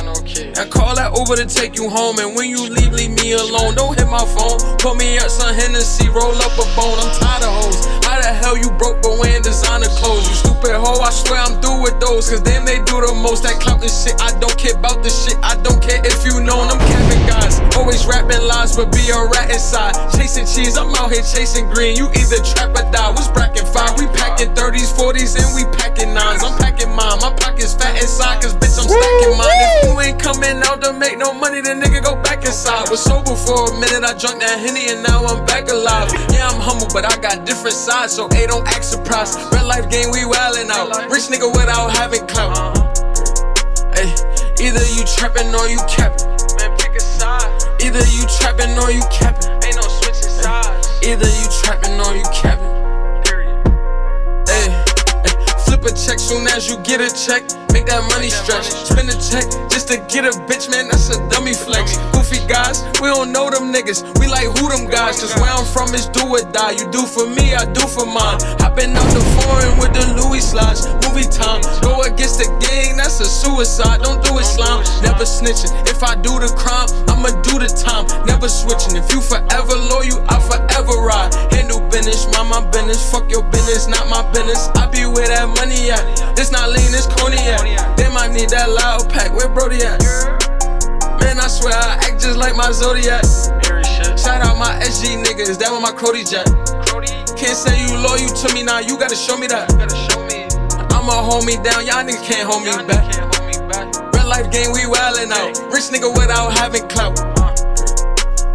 [0.55, 3.73] I call that Uber to take you home, and when you leave, leave me alone.
[3.73, 4.59] Don't hit my phone.
[4.77, 6.99] Put me up some Hennessy, roll up a bone.
[7.01, 7.98] I'm tired of hoes.
[8.29, 10.29] The hell you broke but wearing designer clothes?
[10.29, 12.29] You stupid hoe, I swear I'm through with those.
[12.29, 13.41] Cause then they do the most.
[13.41, 15.33] That clout and shit, I don't care about the shit.
[15.41, 17.57] I don't care if you know them capping guys.
[17.73, 19.97] Always rapping lies, but be a rat inside.
[20.13, 21.97] Chasing cheese, I'm out here chasing green.
[21.97, 23.09] You either trap or die.
[23.09, 23.97] What's bracket five?
[23.97, 26.45] We packing 30s, 40s, and we packing nines.
[26.45, 27.17] I'm packing mine.
[27.25, 29.57] My pockets fat inside, cause bitch, I'm stacking mine.
[29.57, 32.93] If you ain't coming out to make no money, then nigga go back inside.
[32.93, 36.13] Was sober for a minute, I drunk that Henny, and now I'm back alive.
[36.29, 39.39] Yeah, I'm humble, but I got different sides, so A don't act surprised.
[39.53, 40.89] Red life game, we wildin' out.
[41.09, 42.75] Rich nigga without having clout.
[43.95, 44.11] Hey,
[44.59, 46.27] either you trapping or you capping.
[46.59, 47.47] Man, pick a side.
[47.79, 49.47] Either you trapping or you capping.
[49.63, 50.89] Ain't no switching sides.
[51.01, 52.75] Either you trapping or you capping.
[54.51, 54.67] Hey,
[55.23, 57.68] hey, flip a check soon as you get a check.
[57.73, 58.65] Make that money stretch.
[58.87, 60.89] Spend a check just to get a bitch, man.
[60.89, 61.97] That's a dummy flex.
[62.11, 64.03] Goofy guys, we don't know them niggas.
[64.19, 65.21] We like who them guys.
[65.21, 66.77] Cause where I'm from is do or die.
[66.77, 68.41] You do for me, I do for mine.
[68.61, 70.87] Hopping out the foreign with the Louis slides.
[71.05, 71.61] Movie time.
[71.81, 74.01] Go against the gang, that's a suicide.
[74.01, 74.83] Don't do it, slime.
[75.01, 75.71] Never snitching.
[75.87, 78.05] If I do the crime, I'ma do the time.
[78.25, 78.95] Never switching.
[78.95, 81.33] If you forever loyal, I forever ride.
[81.53, 82.99] Handle business, mind my business.
[83.11, 84.69] Fuck your business, not my business.
[84.75, 86.03] I be where that money at.
[86.39, 87.58] It's not lean, it's cognac.
[87.95, 89.33] Damn, I need that loud pack.
[89.33, 90.01] Where Brody at?
[91.19, 93.23] Man, I swear I act just like my Zodiac.
[94.17, 96.47] Shout out my SG niggas, that was my Crody Jack.
[97.39, 99.71] Can't say you loyal to me now, you gotta show me that.
[100.91, 103.07] I'ma hold me down, y'all niggas can't hold me back.
[104.11, 105.55] Red life game, we wildin' out.
[105.71, 107.19] Rich nigga without having clout.
[107.39, 107.55] Uh,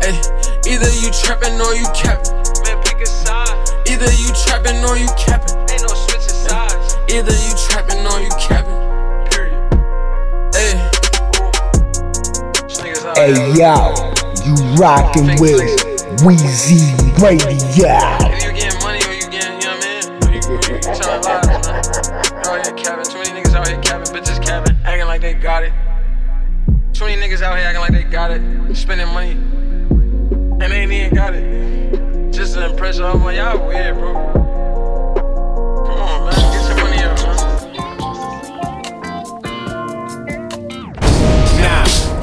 [0.05, 0.21] hey,
[0.69, 2.37] either you trappin' or you capping.
[2.65, 3.57] Man, pick a side.
[3.89, 5.57] Either you trappin' or you capping.
[5.73, 6.97] Ain't no switching sides.
[7.09, 8.84] Either you trapping or you capping.
[13.17, 13.95] Hey yo,
[14.45, 15.79] you rockin' with
[16.27, 16.91] Weezy
[17.23, 17.87] Radio.
[17.87, 20.25] Either you getting money or you getting, you know what I mean?
[20.25, 22.45] Or you, you telling lies, man.
[22.45, 23.05] Out here capping.
[23.05, 25.73] Too many niggas out here capping, bitches capping, acting like they got it.
[26.93, 30.91] Too many niggas out here acting like they got it, spending money, and they ain't
[30.91, 32.33] even got it.
[32.33, 34.44] Just to impress y'all, like, y'all weird, bro.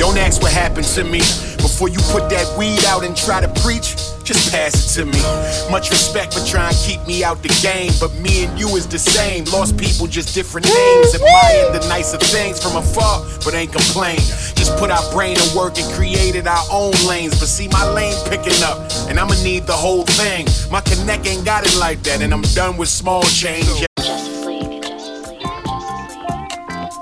[0.02, 1.20] Don't ask what happened to me.
[1.62, 3.94] Before you put that weed out and try to preach,
[4.26, 5.22] just pass it to me.
[5.70, 8.88] Much respect for trying to keep me out the game, but me and you is
[8.88, 9.46] the same.
[9.54, 11.14] Lost people, just different names.
[11.14, 14.18] Admired the nicer things from afar, but ain't complain.
[14.58, 17.40] Just put our brain to work and created our own lanes.
[17.40, 20.48] But see my lane picking up, and I'ma need the whole thing.
[20.72, 23.70] My connect ain't got it like that, and I'm done with small change.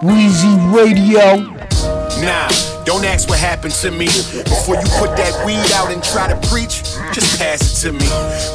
[0.03, 1.55] Weezy Radio.
[2.19, 2.49] Nah,
[2.89, 4.07] don't ask what happened to me.
[4.07, 6.81] Before you put that weed out and try to preach,
[7.19, 8.07] just pass it to me.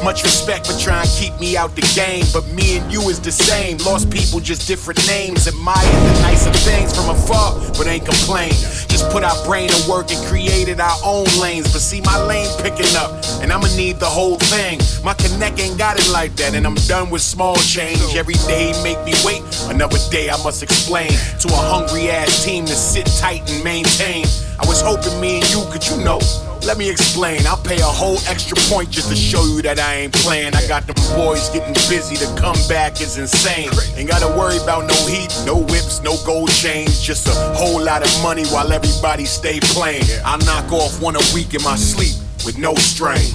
[0.03, 3.19] Much respect for trying to keep me out the game, but me and you is
[3.19, 3.77] the same.
[3.79, 5.47] Lost people, just different names.
[5.47, 8.49] Admired the nicer things from afar, but ain't complain.
[8.89, 11.71] Just put our brain to work and created our own lanes.
[11.71, 14.79] But see my lane picking up, and I'ma need the whole thing.
[15.03, 18.15] My connect ain't got it like that, and I'm done with small change.
[18.15, 22.65] Every day make me wait, another day I must explain to a hungry ass team
[22.65, 24.25] to sit tight and maintain.
[24.57, 26.19] I was hoping me and you could, you know.
[26.65, 27.45] Let me explain.
[27.45, 30.55] I'll pay a whole extra point just to show you that I ain't playing.
[30.55, 32.15] I got them boys getting busy.
[32.17, 33.69] The comeback is insane.
[33.95, 37.03] Ain't gotta worry about no heat, no whips, no gold chains.
[37.03, 40.05] Just a whole lot of money while everybody stay playing.
[40.25, 43.29] I knock off one a week in my sleep with no strain.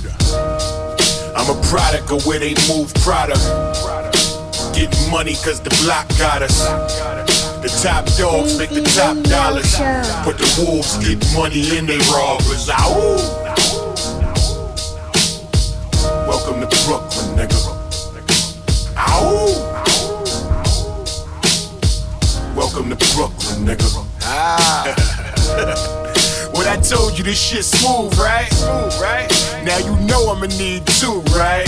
[1.38, 3.46] I'm a product of where they move product.
[4.74, 7.19] Getting money cause the block got us.
[7.70, 9.78] The top dogs make the top dollars.
[10.24, 12.68] But the wolves get money and they robbers.
[12.68, 13.16] Ow!
[16.26, 17.60] Welcome to Brooklyn, nigga.
[18.96, 19.70] Ow!
[22.56, 24.04] Welcome to Brooklyn, nigga.
[24.22, 24.84] Ah.
[26.52, 28.52] What I told you, this shit smooth, right?
[28.52, 29.30] Smooth, right?
[29.64, 31.66] Now you know I'ma need two, right?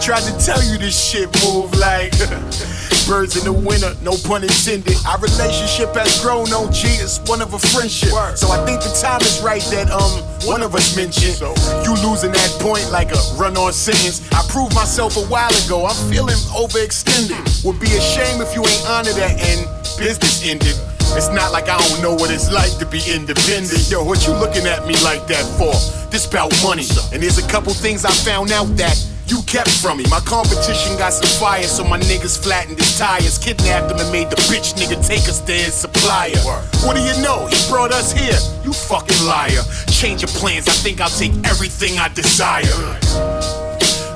[0.00, 2.12] Tried to tell you this shit move like
[3.06, 4.96] birds in the winter, no pun intended.
[5.06, 8.10] Our relationship has grown, on OG, it's one of a friendship.
[8.36, 12.32] So I think the time is right that um one of us mentioned you losing
[12.32, 14.26] that point like a run-on sentence.
[14.32, 15.86] I proved myself a while ago.
[15.86, 17.64] I'm feeling overextended.
[17.64, 19.66] Would be a shame if you ain't honor that and
[19.98, 20.74] business ended.
[21.14, 23.90] It's not like I don't know what it's like to be independent.
[23.90, 25.72] Yo, what you looking at me like that for?
[26.10, 26.84] This bout money.
[27.12, 28.96] And there's a couple things I found out that
[29.32, 30.04] you kept from me.
[30.10, 33.38] My competition got some fire, so my niggas flattened his tires.
[33.38, 36.36] Kidnapped him and made the bitch nigga take us to his supplier.
[36.84, 37.46] What do you know?
[37.46, 38.36] He brought us here.
[38.62, 39.64] You fucking liar.
[39.88, 42.76] Change your plans, I think I'll take everything I desire.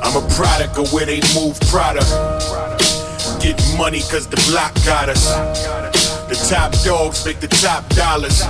[0.04, 2.12] I'm a product of where they move product.
[3.40, 5.24] Get money cause the block got us.
[6.28, 8.42] The top dogs make the top dollars.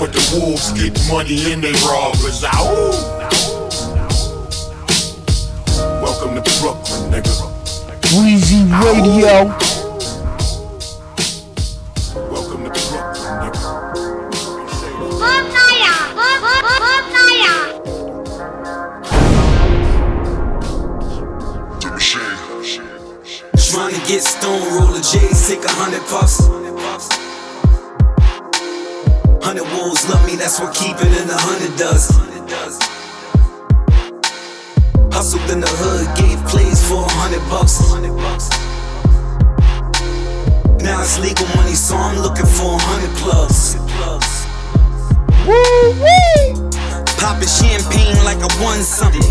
[0.00, 2.44] But the wolves get money and they robbers.
[2.44, 3.23] Ow!
[6.24, 7.34] Welcome to Brooklyn, nigga.
[8.16, 9.44] Weezy Radio.
[12.30, 13.60] Welcome to Brooklyn, nigga.
[23.70, 26.38] Trying to get stone roller J's, take a hundred puffs.
[29.44, 32.08] Hundred wolves love me, that's what keep it in the hundred does.
[35.24, 37.80] Hustled in the hood, gave plays for a hundred bucks.
[40.84, 43.80] Now it's legal money, so I'm looking for a hundred plugs.
[47.16, 49.24] Popping champagne like I won something.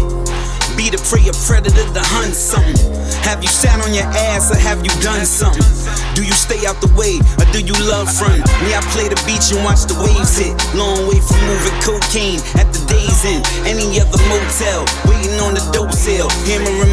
[0.78, 2.78] Be the prey of predator to hunt something.
[3.26, 5.66] Have you sat on your ass or have you done something?
[6.14, 8.46] Do you stay out the way or do you love front?
[8.62, 10.54] Me, I play the beach and watch the waves hit.
[10.78, 13.42] Long way from moving cocaine at the day's end.
[13.66, 16.30] Any other motel, waiting on the dope sale.
[16.46, 16.93] Hammer in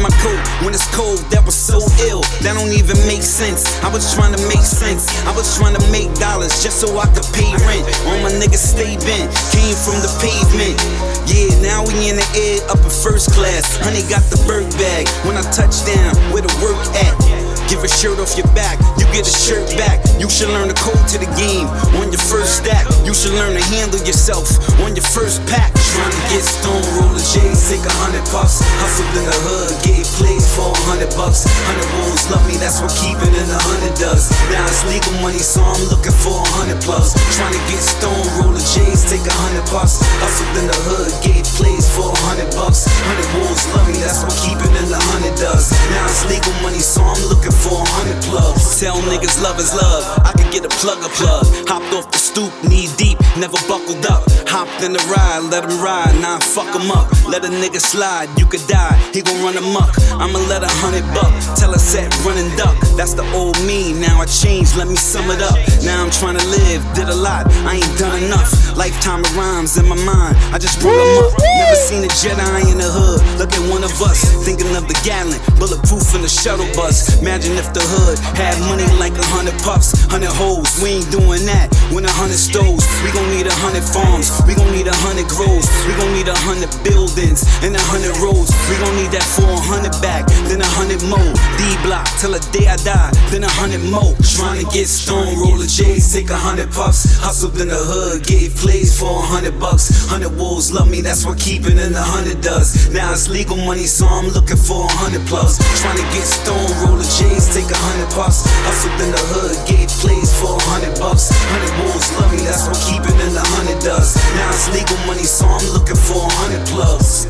[0.63, 2.21] when it's cold, that was so ill.
[2.45, 3.65] That don't even make sense.
[3.81, 5.09] I was trying to make sense.
[5.25, 7.85] I was trying to make dollars just so I could pay rent.
[8.05, 10.77] All my niggas stay bent, came from the pavement.
[11.25, 13.77] Yeah, now we in the air up in first class.
[13.81, 15.09] Honey got the bird bag.
[15.25, 17.50] When I touch down, where the work at?
[17.71, 20.03] Give a shirt off your back, you get a shirt back.
[20.19, 21.71] You should learn the code to the game.
[22.03, 24.51] On your first stack, you should learn to handle yourself.
[24.83, 28.59] On your first pack, trying to get stone roller J's, take a hundred puffs.
[28.83, 31.47] Hustled in the hood, gave plays for a hundred bucks.
[31.63, 34.27] Hundred wolves love me, that's what keep it in the hundred does.
[34.51, 37.15] Now it's legal money, so I'm looking for a hundred plus.
[37.39, 40.03] Trying to get stone roller J's, take a hundred puffs.
[40.19, 42.83] Hustled in the hood, gave plays for a hundred bucks.
[43.07, 45.71] Hundred wolves love me, that's what keeping in the hundred does.
[45.95, 48.79] Now it's legal money, so I'm looking for a hundred plugs.
[48.79, 50.03] Tell niggas love is love.
[50.25, 51.45] I can get a plug a plug.
[51.69, 54.25] Hopped off the stoop, knee deep, never buckled up.
[54.49, 57.07] Hopped in the ride, let him ride, now I fuck him up.
[57.27, 59.93] Let a nigga slide, you could die, he gon' run amok.
[60.17, 62.75] I'ma let a hundred buck, tell a set, run and duck.
[62.97, 65.55] That's the old me, now I changed, let me sum it up.
[65.83, 68.51] Now I'm trying to live, did a lot, I ain't done enough.
[68.75, 71.31] Lifetime of rhymes in my mind, I just brought up.
[71.39, 74.19] Never seen a Jedi in the hood, look at one of us.
[74.43, 77.21] Thinking of the gallon, bulletproof in the shuttle bus.
[77.21, 80.67] Imagine if the hood had money like a hundred puffs, hundred hoes.
[80.81, 81.71] We ain't doing that.
[81.91, 84.31] When a hundred stoves, we gon' need a hundred farms.
[84.47, 85.67] We gon' need a hundred grows.
[85.87, 88.51] We gon' need a hundred buildings and a hundred roads.
[88.71, 91.31] We gon' need that for a hundred back, then a hundred more.
[91.59, 94.15] D block till the day I die, then a hundred more.
[94.23, 97.19] Trying to get stone, roll J's, take a hundred puffs.
[97.19, 100.07] Hustled in the hood, gave plays for a hundred bucks.
[100.07, 102.89] Hundred wolves love me, that's what keeping in the hundred does.
[102.93, 105.59] Now it's legal money, so I'm looking for a hundred plus.
[105.81, 107.07] Trying to get stone, roll a
[107.41, 108.43] J's, take a hundred puffs.
[108.65, 111.29] Hustled in the hood, gave plays for a hundred bucks.
[111.33, 114.15] Hundred wolves love me, that's what keeping in the hundred does.
[114.37, 117.25] Now it's legal money, so I'm looking for a hundred plus.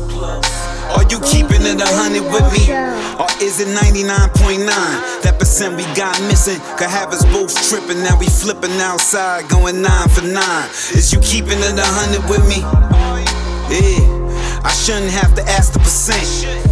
[0.92, 2.68] Are you keeping it a hundred with me?
[3.16, 4.66] Or is it 99.9?
[5.22, 8.02] That percent we got missing could have us both tripping.
[8.02, 10.68] Now we flipping outside, going nine for nine.
[10.92, 12.60] Is you keeping it a hundred with me?
[13.72, 16.71] Yeah, I shouldn't have to ask the percent.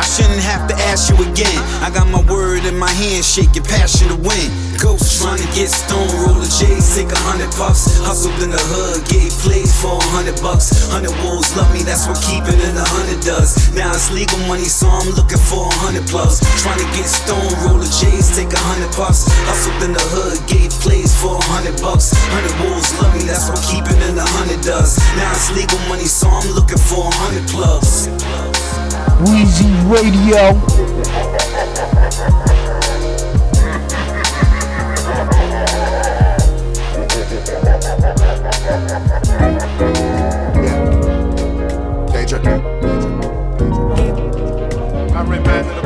[0.00, 1.60] I shouldn't have to ask you again.
[1.84, 4.48] I got my word in my hand, shaking passion to win.
[4.80, 8.00] Ghost trying to get stone, roll a J's, take a hundred puffs.
[8.00, 10.72] Hustled in the hood, gave plays for a hundred bucks.
[10.88, 13.60] Hundred wolves love me, that's what keeping in the hundred does.
[13.76, 16.40] Now it's legal money, so I'm looking for a hundred plus.
[16.64, 19.28] Trying to get stone, roll a J's, take a hundred puffs.
[19.52, 22.16] Hustled in the hood, gave plays for a hundred bucks.
[22.32, 24.96] Hundred wolves love me, that's what keeping in the hundred does.
[25.20, 28.08] Now it's legal money, so I'm looking for a hundred plus.
[29.24, 30.42] Weezy Radio.
[45.12, 45.84] I remember the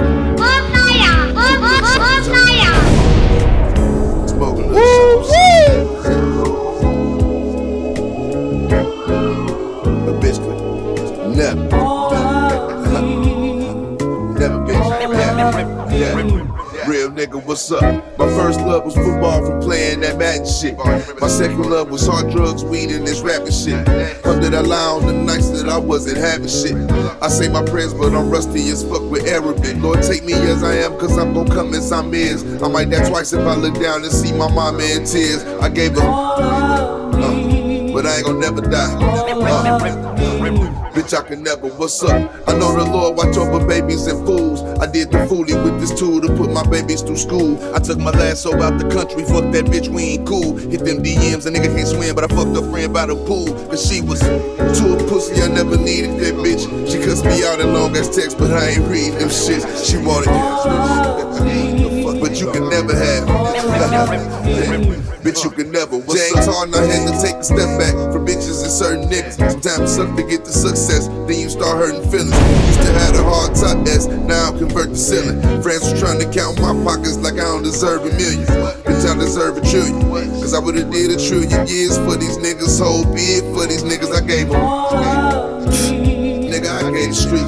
[4.28, 4.70] Smoking
[10.06, 10.58] A bitch could
[11.36, 11.83] never, never
[17.34, 17.82] nigga, what's up?
[18.18, 20.76] My first love was football from playing that Madden shit.
[20.76, 23.86] My second love was hard drugs, weed, and this rapping shit.
[24.24, 26.74] How did I lie on the nights that I wasn't having shit?
[27.22, 29.76] I say my prayers, but I'm rusty as fuck with Arabic.
[29.78, 32.62] Lord, take me as I am, cause I'm gon' come as I'm is.
[32.62, 35.44] I might die twice if I look down and see my mama in tears.
[35.44, 36.93] I gave her,
[38.04, 38.94] but I ain't gon' never die.
[39.00, 39.80] Uh,
[40.92, 42.12] Bitch, I can never, what's up?
[42.46, 44.62] I know the Lord watch over babies and fools.
[44.78, 47.58] I did the foolie with this tool to put my babies through school.
[47.74, 50.56] I took my last soul out the country, fuck that bitch, we ain't cool.
[50.56, 53.46] Hit them DMs, a nigga can't swim, but I fucked a friend by the pool.
[53.68, 56.62] Cause she was too a pussy, I never needed that bitch.
[56.90, 59.64] She cussed me out in long ass text, but I ain't reading them shit.
[59.84, 60.28] She wanted
[62.24, 63.28] but you can never have.
[65.20, 65.98] Bitch, you can never.
[65.98, 69.36] What's James Harden, I had to take a step back for bitches and certain niggas.
[69.36, 72.32] Sometimes it suck to get the success, then you start hurting feelings.
[72.32, 75.40] Used to have a hard top S, now I'm convert to ceiling.
[75.60, 78.44] Friends was trying to count my pockets like I don't deserve a million.
[78.88, 80.00] Bitch, I deserve a trillion.
[80.40, 82.80] Cause I would've did a trillion years for these niggas.
[82.80, 86.03] Whole bid for these niggas I gave them.
[86.64, 87.44] Nigga, I gave the street.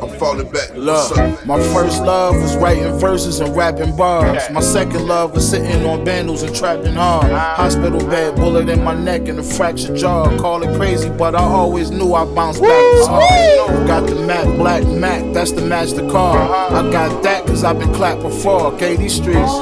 [0.00, 0.70] I'm falling back.
[0.74, 1.46] Love.
[1.46, 4.48] My first love was writing verses and rapping bars.
[4.50, 7.30] My second love was sitting on bandals and trapping hard.
[7.32, 10.36] Hospital bed, bullet in my neck and a fractured jaw.
[10.38, 13.86] Call it crazy, but I always knew I bounced back this hard.
[13.88, 16.38] Got the Mac, Black Mac, that's the match the car.
[16.38, 18.76] I got that cause I've been clapped before.
[18.76, 19.52] Gave these streets.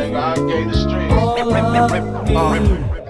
[0.00, 1.12] Nigga, I gave the streets.
[2.34, 3.01] Uh,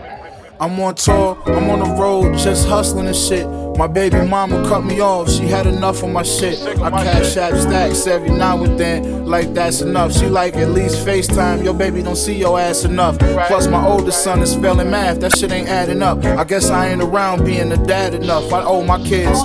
[0.63, 3.49] I'm on tour, I'm on the road, just hustling and shit.
[3.77, 6.57] My baby mama cut me off, she had enough of my shit.
[6.81, 10.13] I cash app stacks every now and then, like that's enough.
[10.13, 13.19] She like at least FaceTime, your baby don't see your ass enough.
[13.19, 16.25] Plus, my oldest son is failing math, that shit ain't adding up.
[16.25, 18.53] I guess I ain't around being a dad enough.
[18.53, 19.41] I owe my kids.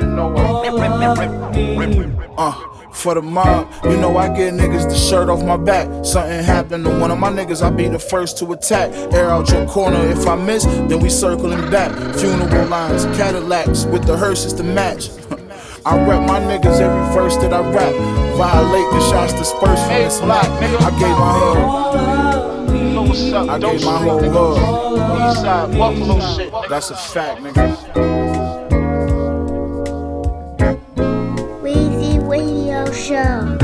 [0.00, 0.06] I
[0.48, 2.34] owe the mine.
[2.38, 2.68] Uh.
[2.92, 5.88] For the mob, you know I get niggas the shirt off my back.
[6.04, 8.92] Something happened to one of my niggas, I be the first to attack.
[9.14, 11.90] Air out your corner, if I miss, then we circling back.
[12.16, 15.08] Funeral lines, Cadillacs with the hearses to match.
[15.86, 17.92] I rep my niggas every verse that I rap.
[18.36, 20.44] Violate the shots dispersed from this block.
[20.44, 22.68] I gave my hug.
[22.94, 23.48] know what's up.
[23.48, 24.34] I Don't gave my sleep, whole nigga.
[24.34, 24.58] world.
[25.18, 26.68] Eastside, Buffalo shit.
[26.68, 28.31] That's a fact, nigga.
[33.12, 33.58] Show.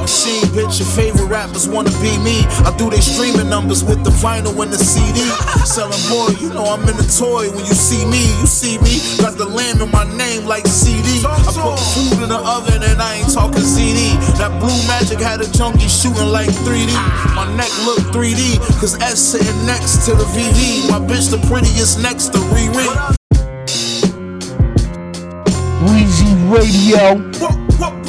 [0.00, 2.42] Machine bitch, your favorite rappers wanna be me.
[2.66, 5.22] I do they streaming numbers with the vinyl and the CD.
[5.64, 8.26] Selling boy, you know I'm in the toy when you see me.
[8.42, 11.22] You see me, got the lamb in my name like CD.
[11.24, 14.18] I put food in the oven and I ain't talking CD.
[14.42, 16.90] That blue magic had a junkie shooting like 3D.
[17.38, 20.90] My neck look 3D, cause S sitting next to the VV.
[20.90, 22.90] My bitch the prettiest next to Riri.
[25.86, 27.22] Weezy Radio.
[27.46, 27.99] Uh-huh.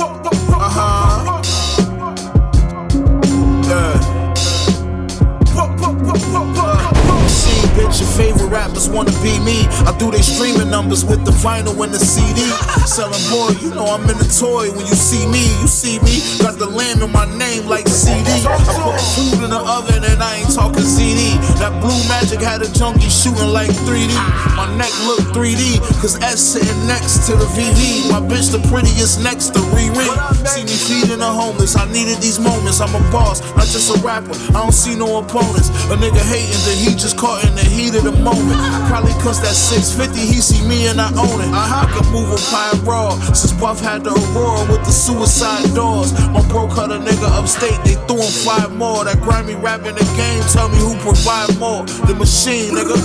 [8.52, 9.64] Rappers wanna be me.
[9.88, 12.44] I do they streaming numbers with the vinyl and the CD.
[12.86, 15.48] Selling boy, you know I'm in the toy when you see me.
[15.64, 18.28] You see me, got the lamb in my name like CD.
[18.44, 21.40] I put food in the oven and I ain't talking CD.
[21.64, 24.12] That blue magic had a junkie shooting like 3D.
[24.60, 28.12] My neck look 3D, cause S sitting next to the VV.
[28.12, 30.12] My bitch the prettiest next to Riri.
[30.44, 32.84] See me feeding the homeless, I needed these moments.
[32.84, 34.36] I'm a boss, not just a rapper.
[34.52, 35.72] I don't see no opponents.
[35.88, 38.41] A nigga hating that he just caught in the heat of the moment.
[38.90, 41.50] Probably cause that 650, he see me and I own it.
[41.52, 41.86] Uh-huh.
[41.86, 46.14] I can move a pie raw, since Buff had the Aurora with the suicide doors.
[46.32, 49.06] My bro cut a nigga upstate, they threw him five more.
[49.06, 51.86] That grimy rap in the game, tell me who provide more.
[52.08, 52.98] The machine, nigga.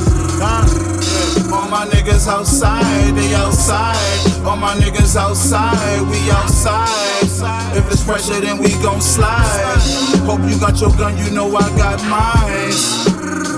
[0.43, 0.65] Huh?
[0.67, 1.55] Yeah.
[1.55, 4.45] All my niggas outside, they outside.
[4.45, 7.77] All my niggas outside, we outside.
[7.77, 9.79] If it's pressure, then we gon' slide.
[10.25, 13.56] Hope you got your gun, you know I got mine.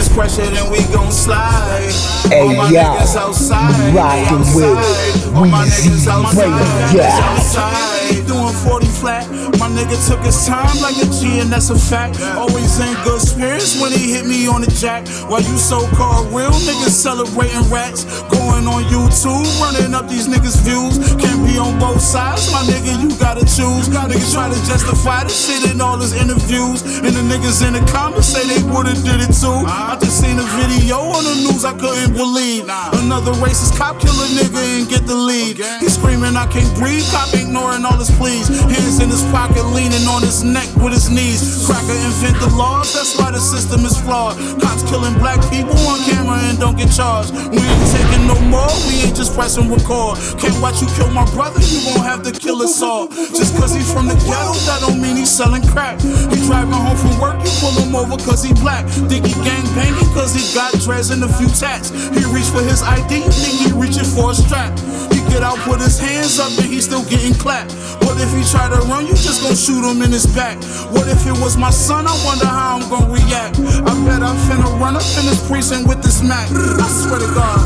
[0.00, 1.92] If it's pressure, then we gon' slide.
[2.24, 5.36] Hey, All my yo, niggas outside, you they rockin' with outside.
[5.36, 7.04] All my Weezy niggas outside, Radio.
[7.04, 8.26] outside.
[8.26, 9.28] Doing 40 flat.
[9.60, 12.18] My nigga took his time like a G, and that's a fact.
[12.38, 15.06] Always in good spirits when he hit me on the jack.
[15.28, 18.04] While you so called real niggas celebrating rats.
[18.32, 20.96] Going on YouTube, running up these niggas' views.
[21.20, 23.92] Can't be on both sides, my nigga, you gotta choose.
[23.92, 26.82] Niggas try to justify this shit in all his interviews.
[27.04, 29.60] And the niggas in the comments say they would've did it too.
[29.68, 29.89] Ah.
[29.90, 32.62] I just seen a video on the news I couldn't believe.
[33.02, 35.58] Another racist cop kill a nigga and get the lead.
[35.82, 37.02] He screaming, I can't breathe.
[37.10, 38.46] Cop ignoring all his pleas.
[38.46, 41.66] Hands in his pocket, leaning on his neck with his knees.
[41.66, 44.38] Cracker invent the laws, that's why the system is flawed.
[44.62, 47.34] Cops killing black people on camera and don't get charged.
[47.50, 50.22] We ain't taking no more, we ain't just pressing record.
[50.38, 53.10] Can't watch you kill my brother, you won't have to kill us all.
[53.34, 55.98] Just cause he from the ghetto, that don't mean he's selling crack.
[56.30, 58.86] He driving home from work, you pull him over cause he black.
[59.10, 61.88] Think he gang banging cause he got dreads and a few tats.
[61.88, 64.76] He reached for his ID, think he reaching for a strap.
[65.08, 67.72] He get out, put his hands up, and he still getting clapped.
[68.04, 70.56] What if he try to run, you just gon' shoot him in his back?
[70.92, 73.58] What if it was my son, I wonder how I'm gon' react.
[73.58, 76.48] I bet I'm finna run up in this precinct with this Mac.
[76.50, 77.60] I swear to God.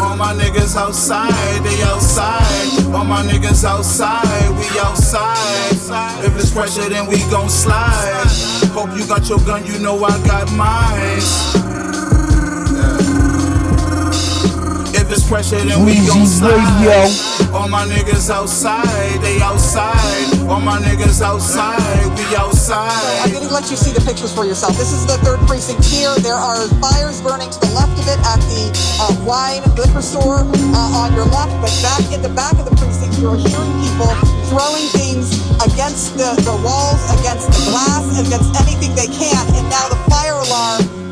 [0.00, 1.32] All my niggas outside,
[1.64, 2.94] they outside.
[2.94, 6.24] All my niggas outside, we outside.
[6.24, 8.26] If it's pressure, then we gon' slide.
[8.72, 12.17] Hope you got your gun, you know I got mine.
[15.28, 17.12] Pressure, then we gon' slide.
[17.52, 20.48] All my niggas outside, they outside.
[20.48, 23.20] All my niggas outside, we outside.
[23.22, 24.76] I'm gonna let you see the pictures for yourself.
[24.80, 26.16] This is the third precinct here.
[26.24, 28.72] There are fires burning to the left of it at the
[29.04, 32.74] uh, wine liquor store uh, on your left, but back in the back of the
[32.80, 34.08] precinct, you're hearing people
[34.48, 39.44] throwing things against the, the walls, against the glass, against anything they can.
[39.52, 40.07] And now the fire alarm,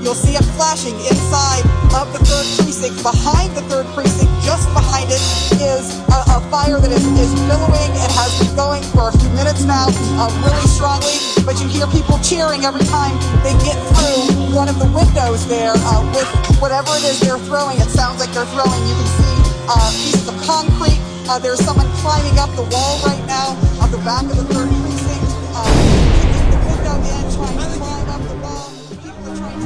[0.07, 2.95] you'll see it flashing inside of the third precinct.
[3.03, 5.19] Behind the third precinct, just behind it,
[5.59, 9.27] is a, a fire that is, is billowing and has been going for a few
[9.35, 9.91] minutes now,
[10.23, 11.19] uh, really strongly.
[11.43, 15.75] But you hear people cheering every time they get through one of the windows there
[15.75, 16.31] uh, with
[16.63, 17.83] whatever it is they're throwing.
[17.83, 19.35] It sounds like they're throwing, you can see
[19.67, 21.03] uh, pieces of concrete.
[21.27, 24.71] Uh, there's someone climbing up the wall right now on the back of the third
[24.71, 25.06] precinct.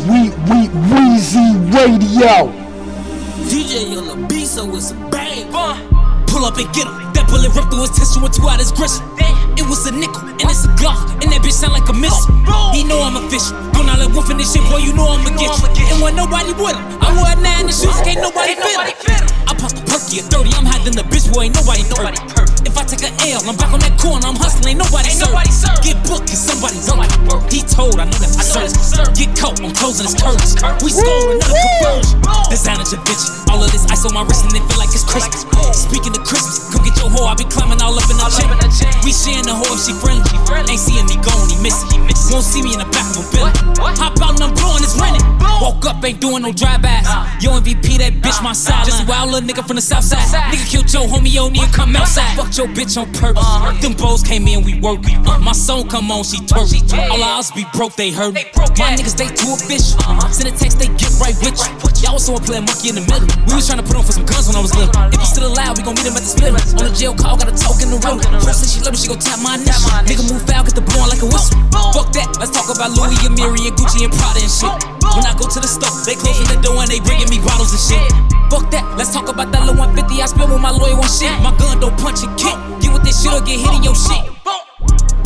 [0.09, 2.49] We, we, Weezy Radio.
[3.53, 5.53] DJ on the beat, so it's a bang.
[6.27, 6.97] Pull up and get him.
[7.13, 9.05] That bullet ripped through his tissue and two out his gristle.
[9.61, 12.33] It was a nickel and it's a Glock, and that bitch sound like a missile.
[12.73, 13.53] He know I'm official.
[13.77, 15.85] Going out like woofing this shit, boy, you know I'ma get you.
[15.93, 19.29] And when nobody with him, I wear a nine in shoes, can't nobody fit him.
[19.45, 22.77] I pop a perky at 30, I'm hiding the bitch, boy, ain't nobody nobody If
[22.77, 25.35] I take a L, I'm back on that corner, I'm hustling, ain't nobody served.
[25.83, 26.77] Get booked, cause somebody
[27.27, 27.49] work.
[27.51, 29.17] He told, I know that's absurd.
[29.19, 30.55] Get caught, I'm closing his curtains.
[30.85, 32.21] We scored another conversion.
[32.53, 35.07] Designer Da Vinci, all of this ice on my wrist and it feel like it's
[35.07, 35.43] Christmas.
[35.75, 38.47] Speaking of Christmas, come get your hoe, I be climbing all up in the chain.
[39.03, 40.23] We sharing the hoe if she friendly.
[40.71, 41.90] Ain't seeing me going, he missing.
[42.31, 43.51] Won't see me in the back of a Billy.
[43.99, 45.23] Hop out and I'm blowing, it's raining.
[45.61, 47.05] Woke up, ain't doing no drive-bys.
[47.43, 48.87] Yo, MVP, that bitch my side.
[48.87, 50.25] Just a wild little nigga from the south side.
[50.55, 52.37] Nigga killed your homie, yo, need come outside.
[52.39, 53.45] Fuck your bitch on purpose.
[53.83, 55.01] Them bros came in, we work.
[55.27, 56.71] Uh, my song come on, she twerk.
[57.11, 58.35] All hours be broke, they hurt.
[58.79, 59.99] My niggas, they too official.
[60.31, 61.91] Send a text, they get right with you.
[62.01, 63.29] Y'all was someone playing monkey in the middle.
[63.45, 64.93] We was trying to put on for some guns when I was little.
[65.13, 66.53] If you still alive, we gon' meet him at the split.
[66.81, 68.25] On the jail call, got a talk in the road.
[68.53, 69.93] Say she love me, she gon' tap my initial.
[70.09, 71.61] Nigga move out, get the blowing like a whistle.
[71.93, 74.73] Fuck that, let's talk about Louis, Amiri, and Gucci and Prada and shit.
[75.15, 77.73] When I go to the store, they closing the door and they bringing me bottles
[77.73, 78.05] and shit.
[78.51, 81.31] Fuck that, let's talk about that little 150 I spent with my lawyer on shit.
[81.43, 82.57] My gun don't punch and kick.
[82.83, 84.40] Get with this shit or get hit in your shit.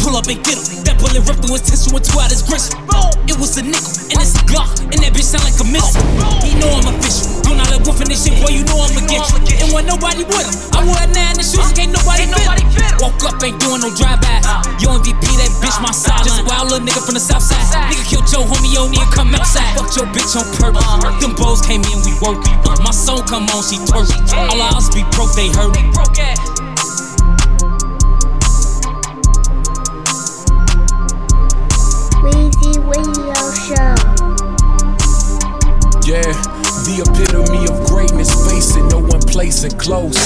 [0.05, 0.85] Pull up and get him.
[0.85, 2.77] That bullet ripped through his tissue and two out his gristle.
[3.25, 6.05] It was a nickel, and it's a Glock, and that bitch sound like a missile.
[6.45, 7.41] He know I'm official.
[7.49, 9.65] You not like woofing this shit, boy, you know I'ma get you.
[9.65, 12.85] And when nobody with him, I wear a nine in the shoes, can't nobody fit
[12.85, 13.01] him.
[13.01, 14.45] Woke up, ain't doing no drive-bys.
[14.85, 16.21] Yo, MVP, that bitch my side.
[16.21, 17.65] Just a wild little nigga from the south side.
[17.89, 19.73] Nigga killed your homie, yo, to come outside.
[19.73, 20.85] Fuck your bitch on purpose.
[21.25, 22.45] Them bows came in, we work.
[22.85, 24.13] My song come on, she twerk.
[24.37, 25.73] All our house be broke, they hurt.
[25.73, 26.64] Weezy
[32.87, 33.95] Radio Show.
[36.05, 36.21] Yeah,
[36.85, 38.29] the epitome of greatness.
[38.51, 40.17] Face it, no one place it close.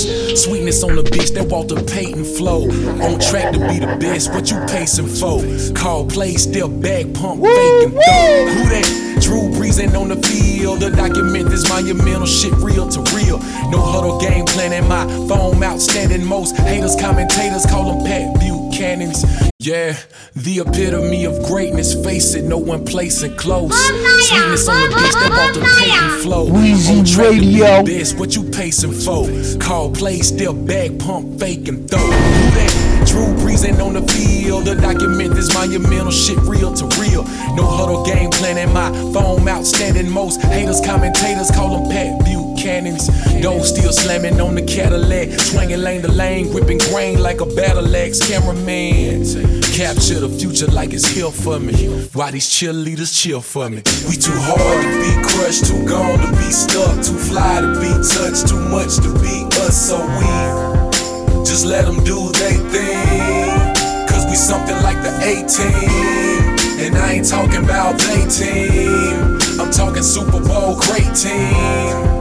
[0.42, 2.62] Sweetness on the beach, that Walter Payton flow.
[3.00, 5.38] On track to be the best, what you pacing for?
[5.74, 8.46] Call play, still bag pump, fake and throw.
[8.50, 9.08] Who that?
[9.20, 10.80] Drew Brees ain't on the field.
[10.80, 13.38] The document this monumental shit real to real.
[13.70, 16.24] No huddle game plan in my phone outstanding.
[16.24, 18.38] Most haters, commentators call them Pat
[18.78, 19.24] Buchanan's.
[19.58, 19.98] Yeah,
[20.36, 21.94] the epitome of greatness.
[22.04, 23.74] Face it, no one place it close.
[23.74, 26.46] Sweetness on the beach, that Walter Payton flow.
[26.46, 27.82] Weezy On track to be Radio.
[27.82, 29.26] the best, what you pacing for?
[29.58, 31.98] Call play, still bag pump, fake and throw.
[31.98, 33.04] Who that?
[33.08, 34.66] Drew Brees ain't on the field.
[34.66, 37.24] The document this monumental shit real to real.
[37.56, 40.08] No huddle game plan in my phone outstanding.
[40.08, 42.24] Most haters, commentators call them Pat
[42.58, 43.06] Buchanan's.
[43.40, 45.30] Those still slamming on the Cadillac.
[45.38, 48.18] Swinging lane to lane, gripping grain like a battle axe.
[48.18, 49.22] Cameraman.
[49.62, 51.74] Capture the future like it's here for me.
[52.14, 53.82] Why these cheerleaders chill for me?
[54.08, 57.94] We too hard to be crushed, too gone to be stuck, too fly to be
[58.02, 59.78] touched, too much to be us.
[59.88, 64.08] So we just let them do they thing.
[64.08, 66.86] Cause we something like the 18.
[66.86, 69.38] And I ain't talking about they team.
[69.60, 72.17] I'm talking Super Bowl great team.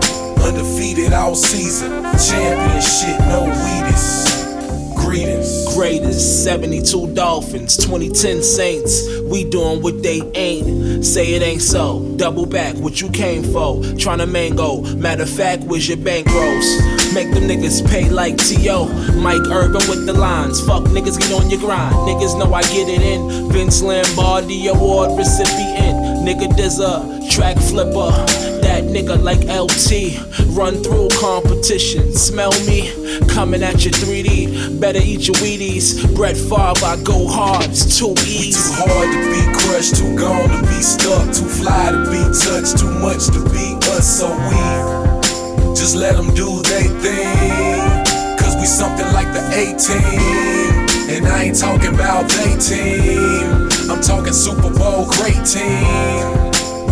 [0.48, 1.92] Undefeated all season.
[2.18, 4.96] Championship, no weedest.
[4.96, 5.76] Greetings.
[5.76, 9.20] Greatest 72 Dolphins, 2010 Saints.
[9.24, 11.04] We doing what they ain't.
[11.06, 12.16] Say it ain't so.
[12.16, 13.76] Double back what you came for.
[14.00, 14.84] Tryna mango.
[14.96, 17.14] Matter of fact, where's your bankrolls?
[17.14, 18.88] Make them niggas pay like T.O.
[19.22, 20.66] Mike Irvin with the lines.
[20.66, 21.94] Fuck niggas, get on your grind.
[22.08, 23.52] Niggas know I get it in.
[23.52, 26.26] Vince Lombardi Award recipient.
[26.26, 28.47] Nigga, there's a track flipper.
[28.62, 30.18] That nigga like LT.
[30.56, 32.14] Run through competition.
[32.14, 32.92] Smell me
[33.28, 34.80] coming at you 3D.
[34.80, 36.16] Better eat your Wheaties.
[36.16, 37.66] Brett Favre, I go hard.
[37.66, 38.54] It's too easy.
[38.54, 42.78] Too hard to be crushed, too gone to be stuck, too fly to be touched,
[42.80, 44.20] too much to be us.
[44.20, 48.38] So we just let them do they thing.
[48.38, 51.16] Cause we something like the 18.
[51.16, 53.70] And I ain't talking about they team.
[53.90, 56.47] I'm talking Super Bowl great team.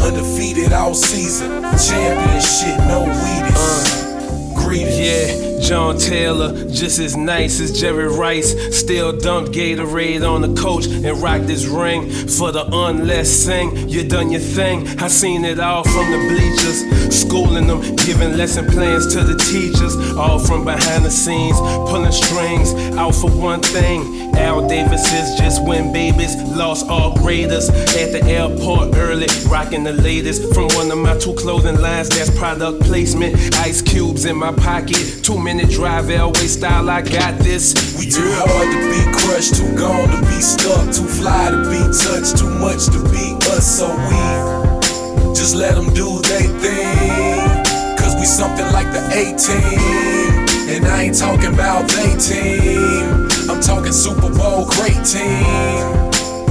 [0.06, 1.50] Undefeated all season.
[1.80, 3.58] Championship, no weedest.
[3.58, 5.00] Uh, Greetings.
[5.00, 8.56] Yeah, John Taylor, just as nice as Jerry Rice.
[8.78, 12.10] Still dumped Gatorade on the coach and rocked his ring.
[12.10, 14.88] For the unless sing, you done your thing.
[15.00, 17.16] I seen it all from the bleachers.
[17.16, 19.96] Schooling them, giving lesson plans to the teachers.
[20.18, 22.74] All from behind the scenes, pulling strings.
[22.96, 24.34] Out for one thing.
[24.36, 26.36] Al Davis is just win babies.
[26.56, 29.28] Lost all graders at the airport early.
[29.48, 32.10] Rocking the latest from one of my two clothing lines.
[32.10, 33.36] That's product placement.
[33.56, 35.22] Ice cubes in my pocket.
[35.24, 36.90] Two minute drive, Elway style.
[36.90, 37.76] I got this.
[38.00, 41.78] We too hard to be crushed, too gone to be stuck, too fly to be
[41.94, 43.78] touched, too much to be us.
[43.78, 47.96] So we just let them do their thing.
[47.96, 50.76] Cause we something like the 18.
[50.76, 53.30] And I ain't talking about they team.
[53.48, 55.46] I'm talking Super Bowl great team.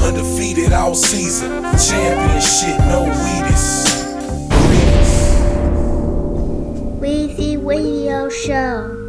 [0.07, 1.51] Undefeated all season.
[1.74, 3.93] Championship, no weedies.
[8.35, 9.03] Weezy Radio Show.